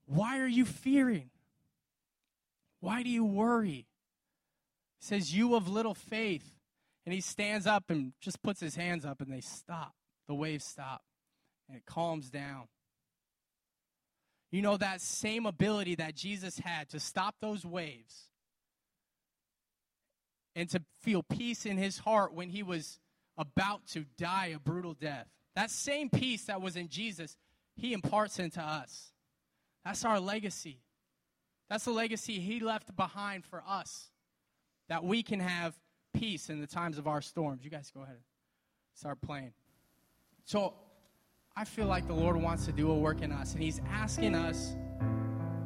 Why 0.07 0.41
are 0.41 0.49
you 0.49 0.65
fearing? 0.65 1.31
Why 2.81 3.03
do 3.03 3.11
you 3.11 3.25
worry? 3.25 3.87
He 4.99 5.07
says, 5.07 5.35
You 5.35 5.55
of 5.55 5.69
little 5.69 5.95
faith. 5.95 6.57
And 7.07 7.15
he 7.15 7.21
stands 7.21 7.67
up 7.67 7.91
and 7.91 8.13
just 8.21 8.43
puts 8.43 8.61
his 8.61 8.75
hands 8.75 9.05
up 9.05 9.21
and 9.21 9.33
they 9.33 9.41
stop. 9.41 9.95
The 10.27 10.35
waves 10.35 10.65
stop 10.65 11.03
and 11.69 11.77
it 11.77 11.87
calms 11.87 12.29
down. 12.29 12.65
You 14.51 14.63
know, 14.63 14.77
that 14.77 15.01
same 15.01 15.47
ability 15.47 15.95
that 15.97 16.17
Jesus 16.17 16.59
had 16.59 16.89
to 16.91 16.99
stop 16.99 17.37
those 17.41 17.65
waves 17.65 18.31
and 20.57 20.69
to 20.71 20.83
feel 21.01 21.23
peace 21.23 21.65
in 21.65 21.79
his 21.79 21.99
heart 21.99 22.35
when 22.35 22.49
he 22.49 22.65
was 22.65 22.99
about 23.39 23.87
to 23.89 24.05
die 24.19 24.53
a 24.55 24.59
brutal 24.59 24.93
death. 24.93 25.29
That 25.57 25.71
same 25.71 26.11
peace 26.11 26.45
that 26.45 26.61
was 26.61 26.77
in 26.77 26.89
Jesus, 26.89 27.37
he 27.75 27.93
imparts 27.93 28.39
into 28.39 28.61
us. 28.61 29.13
That's 29.85 30.05
our 30.05 30.21
legacy. 30.21 30.79
That's 31.69 31.85
the 31.85 31.93
legacy 31.93 32.41
he 32.41 32.61
left 32.61 32.95
behind 32.97 33.45
for 33.45 33.63
us 33.67 34.11
that 34.89 35.05
we 35.05 35.23
can 35.23 35.41
have 35.41 35.75
peace 36.13 36.51
in 36.51 36.61
the 36.61 36.67
times 36.67 36.99
of 36.99 37.07
our 37.07 37.21
storms. 37.21 37.65
You 37.65 37.71
guys 37.71 37.91
go 37.95 38.03
ahead 38.03 38.17
and 38.17 38.25
start 38.95 39.21
playing. 39.23 39.53
So, 40.45 40.75
I 41.57 41.65
feel 41.65 41.87
like 41.87 42.07
the 42.07 42.15
Lord 42.15 42.37
wants 42.37 42.65
to 42.67 42.73
do 42.73 42.91
a 42.91 42.95
work 42.95 43.23
in 43.23 43.33
us, 43.33 43.55
and 43.55 43.63
He's 43.63 43.81
asking 43.91 44.35
us, 44.35 44.75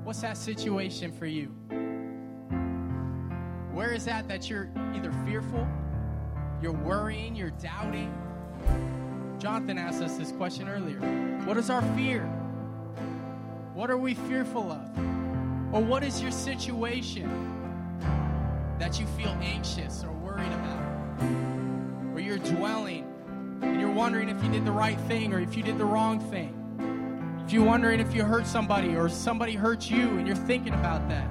What's 0.02 0.20
that 0.20 0.36
situation 0.36 1.12
for 1.12 1.24
you? 1.24 1.46
Where 3.72 3.92
is 3.92 4.04
that 4.04 4.28
that 4.28 4.50
you're 4.50 4.70
either 4.94 5.10
fearful, 5.24 5.66
you're 6.60 6.72
worrying, 6.72 7.34
you're 7.34 7.50
doubting? 7.50 8.12
Jonathan 9.44 9.76
asked 9.76 10.00
us 10.00 10.16
this 10.16 10.32
question 10.32 10.70
earlier. 10.70 10.98
What 11.44 11.58
is 11.58 11.68
our 11.68 11.82
fear? 11.94 12.22
What 13.74 13.90
are 13.90 13.98
we 13.98 14.14
fearful 14.14 14.72
of? 14.72 14.98
Or 15.70 15.82
what 15.82 16.02
is 16.02 16.22
your 16.22 16.30
situation 16.30 17.28
that 18.78 18.98
you 18.98 19.06
feel 19.08 19.36
anxious 19.42 20.02
or 20.02 20.12
worried 20.12 20.50
about? 20.50 21.22
Or 22.14 22.20
you're 22.20 22.38
dwelling 22.38 23.04
and 23.60 23.78
you're 23.78 23.92
wondering 23.92 24.30
if 24.30 24.42
you 24.42 24.50
did 24.50 24.64
the 24.64 24.72
right 24.72 24.98
thing 25.00 25.34
or 25.34 25.40
if 25.40 25.58
you 25.58 25.62
did 25.62 25.76
the 25.76 25.84
wrong 25.84 26.20
thing. 26.30 27.42
If 27.44 27.52
you're 27.52 27.66
wondering 27.66 28.00
if 28.00 28.14
you 28.14 28.24
hurt 28.24 28.46
somebody 28.46 28.96
or 28.96 29.10
somebody 29.10 29.52
hurt 29.52 29.90
you 29.90 30.08
and 30.16 30.26
you're 30.26 30.36
thinking 30.36 30.72
about 30.72 31.06
that. 31.10 31.28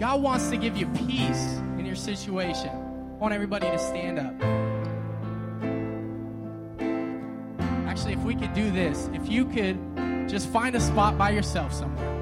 God 0.00 0.22
wants 0.22 0.48
to 0.48 0.56
give 0.56 0.78
you 0.78 0.86
peace 1.06 1.58
in 1.78 1.84
your 1.84 1.94
situation. 1.94 2.70
I 2.70 3.18
want 3.18 3.34
everybody 3.34 3.66
to 3.66 3.78
stand 3.78 4.18
up. 4.18 4.63
If 8.14 8.22
we 8.22 8.34
could 8.36 8.54
do 8.54 8.70
this, 8.70 9.10
if 9.12 9.28
you 9.28 9.44
could 9.44 9.76
just 10.28 10.48
find 10.50 10.76
a 10.76 10.80
spot 10.80 11.18
by 11.18 11.30
yourself 11.30 11.72
somewhere. 11.72 12.12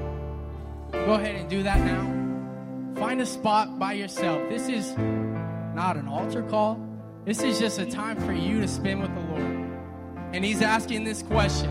Go 0.91 1.13
ahead 1.13 1.35
and 1.35 1.47
do 1.47 1.61
that 1.63 1.79
now. 1.81 2.99
Find 2.99 3.21
a 3.21 3.25
spot 3.25 3.77
by 3.77 3.93
yourself. 3.93 4.49
This 4.49 4.67
is 4.69 4.97
not 5.75 5.95
an 5.95 6.07
altar 6.07 6.41
call. 6.41 6.79
This 7.25 7.43
is 7.43 7.59
just 7.59 7.77
a 7.77 7.85
time 7.85 8.19
for 8.19 8.33
you 8.33 8.59
to 8.59 8.67
spend 8.67 9.01
with 9.01 9.13
the 9.13 9.21
Lord. 9.21 9.69
And 10.33 10.43
He's 10.43 10.63
asking 10.63 11.03
this 11.03 11.21
question 11.21 11.69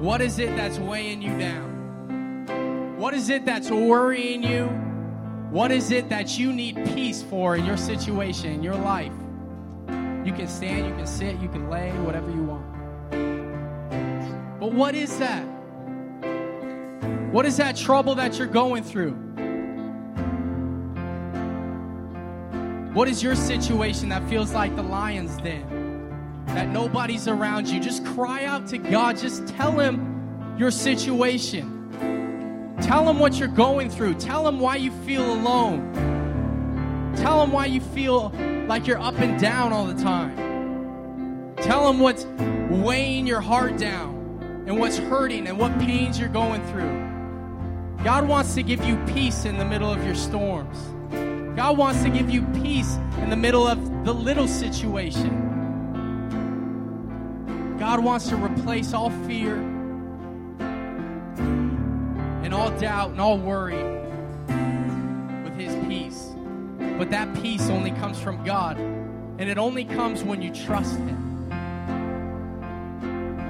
What 0.00 0.20
is 0.20 0.38
it 0.38 0.54
that's 0.56 0.78
weighing 0.78 1.22
you 1.22 1.36
down? 1.38 2.96
What 2.98 3.14
is 3.14 3.30
it 3.30 3.44
that's 3.46 3.70
worrying 3.70 4.44
you? 4.44 4.66
What 5.50 5.72
is 5.72 5.90
it 5.90 6.08
that 6.10 6.38
you 6.38 6.52
need 6.52 6.76
peace 6.94 7.20
for 7.22 7.56
in 7.56 7.64
your 7.64 7.76
situation, 7.76 8.52
in 8.52 8.62
your 8.62 8.76
life? 8.76 9.12
You 10.24 10.32
can 10.32 10.48
stand, 10.48 10.86
you 10.86 10.94
can 10.94 11.06
sit, 11.06 11.40
you 11.40 11.48
can 11.48 11.70
lay, 11.70 11.90
whatever 12.00 12.30
you 12.30 12.42
want. 12.42 12.80
But 14.60 14.72
what 14.72 14.94
is 14.94 15.18
that? 15.18 15.42
What 17.32 17.46
is 17.46 17.56
that 17.56 17.76
trouble 17.76 18.14
that 18.16 18.36
you're 18.36 18.46
going 18.46 18.82
through? 18.82 19.12
What 22.92 23.08
is 23.08 23.22
your 23.22 23.36
situation 23.36 24.10
that 24.10 24.28
feels 24.28 24.52
like 24.52 24.74
the 24.76 24.82
lion's 24.82 25.36
den? 25.38 26.44
That 26.46 26.68
nobody's 26.68 27.28
around 27.28 27.68
you? 27.68 27.80
Just 27.80 28.04
cry 28.04 28.44
out 28.44 28.66
to 28.68 28.78
God. 28.78 29.16
Just 29.16 29.46
tell 29.46 29.78
Him 29.78 30.56
your 30.58 30.70
situation. 30.70 32.76
Tell 32.82 33.08
Him 33.08 33.18
what 33.18 33.38
you're 33.38 33.48
going 33.48 33.88
through. 33.88 34.14
Tell 34.14 34.46
Him 34.46 34.58
why 34.58 34.76
you 34.76 34.90
feel 34.90 35.32
alone. 35.32 35.92
Tell 37.16 37.42
Him 37.42 37.52
why 37.52 37.66
you 37.66 37.80
feel 37.80 38.32
like 38.70 38.86
you're 38.86 39.00
up 39.00 39.18
and 39.18 39.38
down 39.40 39.72
all 39.72 39.84
the 39.84 40.00
time. 40.00 41.56
Tell 41.56 41.90
Him 41.90 41.98
what's 41.98 42.24
weighing 42.70 43.26
your 43.26 43.40
heart 43.40 43.76
down 43.76 44.64
and 44.68 44.78
what's 44.78 44.96
hurting 44.96 45.48
and 45.48 45.58
what 45.58 45.76
pains 45.80 46.20
you're 46.20 46.28
going 46.28 46.64
through. 46.68 48.04
God 48.04 48.28
wants 48.28 48.54
to 48.54 48.62
give 48.62 48.84
you 48.84 48.96
peace 49.06 49.44
in 49.44 49.58
the 49.58 49.64
middle 49.64 49.92
of 49.92 50.04
your 50.06 50.14
storms. 50.14 50.78
God 51.56 51.76
wants 51.78 52.04
to 52.04 52.10
give 52.10 52.30
you 52.30 52.42
peace 52.62 52.94
in 53.22 53.28
the 53.28 53.36
middle 53.36 53.66
of 53.66 54.04
the 54.04 54.14
little 54.14 54.46
situation. 54.46 55.48
God 57.76 58.04
wants 58.04 58.28
to 58.28 58.36
replace 58.36 58.94
all 58.94 59.10
fear 59.26 59.56
and 62.44 62.54
all 62.54 62.70
doubt 62.78 63.10
and 63.10 63.20
all 63.20 63.36
worry 63.36 63.82
with 65.42 65.56
His 65.58 65.74
peace. 65.88 66.19
But 67.00 67.10
that 67.12 67.32
peace 67.42 67.70
only 67.70 67.92
comes 67.92 68.20
from 68.20 68.44
God, 68.44 68.76
and 68.76 69.48
it 69.48 69.56
only 69.56 69.86
comes 69.86 70.22
when 70.22 70.42
you 70.42 70.52
trust 70.52 70.98
Him. 70.98 71.46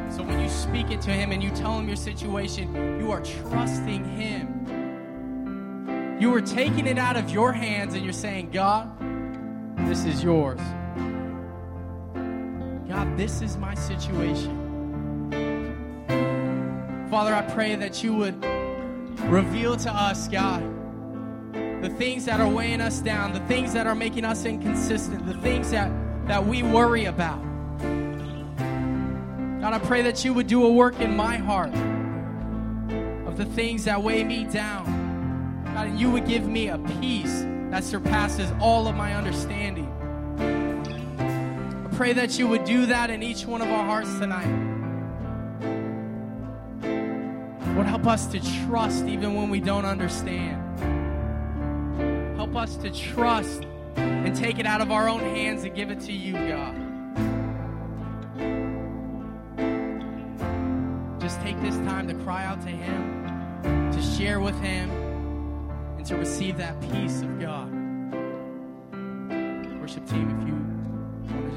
So 0.09 0.23
when 0.23 0.41
you 0.41 0.49
speak 0.49 0.93
it 0.93 1.01
to 1.01 1.11
Him 1.11 1.33
and 1.33 1.43
you 1.43 1.51
tell 1.51 1.77
Him 1.77 1.89
your 1.89 1.97
situation, 1.97 2.73
you 3.01 3.11
are 3.11 3.21
trusting 3.21 4.05
Him. 4.05 4.57
You 6.21 6.33
are 6.33 6.41
taking 6.41 6.87
it 6.87 6.97
out 6.97 7.17
of 7.17 7.31
your 7.31 7.53
hands 7.53 7.95
and 7.95 8.05
you're 8.05 8.13
saying, 8.13 8.53
God, 8.53 8.89
this 9.89 10.05
is 10.05 10.23
yours. 10.23 10.61
God, 12.89 13.17
this 13.17 13.43
is 13.43 13.57
my 13.57 13.75
situation. 13.75 14.57
Father, 17.11 17.35
I 17.35 17.43
pray 17.43 17.75
that 17.75 18.05
you 18.05 18.15
would 18.15 18.45
reveal 19.23 19.77
to 19.77 19.93
us, 19.93 20.29
God, 20.29 20.63
the 21.81 21.89
things 21.89 22.27
that 22.27 22.41
are 22.41 22.49
weighing 22.49 22.81
us 22.81 23.01
down, 23.01 23.33
the 23.33 23.41
things 23.41 23.73
that 23.73 23.87
are 23.87 23.95
making 23.95 24.25
us 24.25 24.45
inconsistent, 24.45 25.25
the 25.27 25.35
things 25.39 25.71
that, 25.71 25.91
that 26.27 26.45
we 26.45 26.63
worry 26.63 27.07
about. 27.07 27.41
God, 29.61 29.75
I 29.75 29.79
pray 29.79 30.03
that 30.03 30.25
you 30.25 30.35
would 30.35 30.47
do 30.47 30.65
a 30.67 30.73
work 30.73 31.01
in 31.01 31.17
my 31.17 31.37
heart 31.37 31.75
of 33.27 33.39
the 33.39 33.47
things 33.47 33.85
that 33.85 34.03
weigh 34.03 34.25
me 34.25 34.45
down. 34.45 35.63
God, 35.75 35.87
and 35.87 35.99
you 35.99 36.11
would 36.11 36.27
give 36.27 36.47
me 36.47 36.69
a 36.69 36.79
peace 37.01 37.45
that 37.71 37.85
surpasses 37.85 38.53
all 38.61 38.87
of 38.87 38.95
my 38.95 39.15
understanding. 39.15 39.87
I 40.39 41.97
pray 41.97 42.13
that 42.13 42.39
you 42.39 42.47
would 42.49 42.65
do 42.65 42.87
that 42.87 43.09
in 43.11 43.23
each 43.23 43.47
one 43.47 43.63
of 43.63 43.69
our 43.69 43.85
hearts 43.85 44.19
tonight. 44.19 44.49
Lord, 47.75 47.87
help 47.87 48.07
us 48.07 48.27
to 48.27 48.67
trust 48.67 49.05
even 49.05 49.35
when 49.35 49.49
we 49.49 49.61
don't 49.61 49.85
understand. 49.87 50.70
Help 52.53 52.65
us 52.65 52.75
to 52.79 52.91
trust 52.91 53.65
and 53.95 54.35
take 54.35 54.59
it 54.59 54.67
out 54.67 54.81
of 54.81 54.91
our 54.91 55.09
own 55.09 55.21
hands 55.21 55.63
and 55.63 55.73
give 55.73 55.89
it 55.93 56.01
to 56.01 56.13
you, 56.13 56.33
God. 56.33 56.75
Just 61.21 61.41
take 61.43 61.61
this 61.61 61.77
time 61.77 62.09
to 62.09 62.15
cry 62.25 62.45
out 62.45 62.61
to 62.63 62.69
Him, 62.69 63.93
to 63.93 64.03
share 64.03 64.41
with 64.41 64.59
Him, 64.61 64.91
and 65.97 66.05
to 66.07 66.17
receive 66.17 66.57
that 66.57 66.81
peace 66.91 67.23
of 67.23 67.39
God. 67.39 67.71
Worship 69.81 70.05
team, 70.09 70.37
if 70.41 70.49
you 70.49 70.50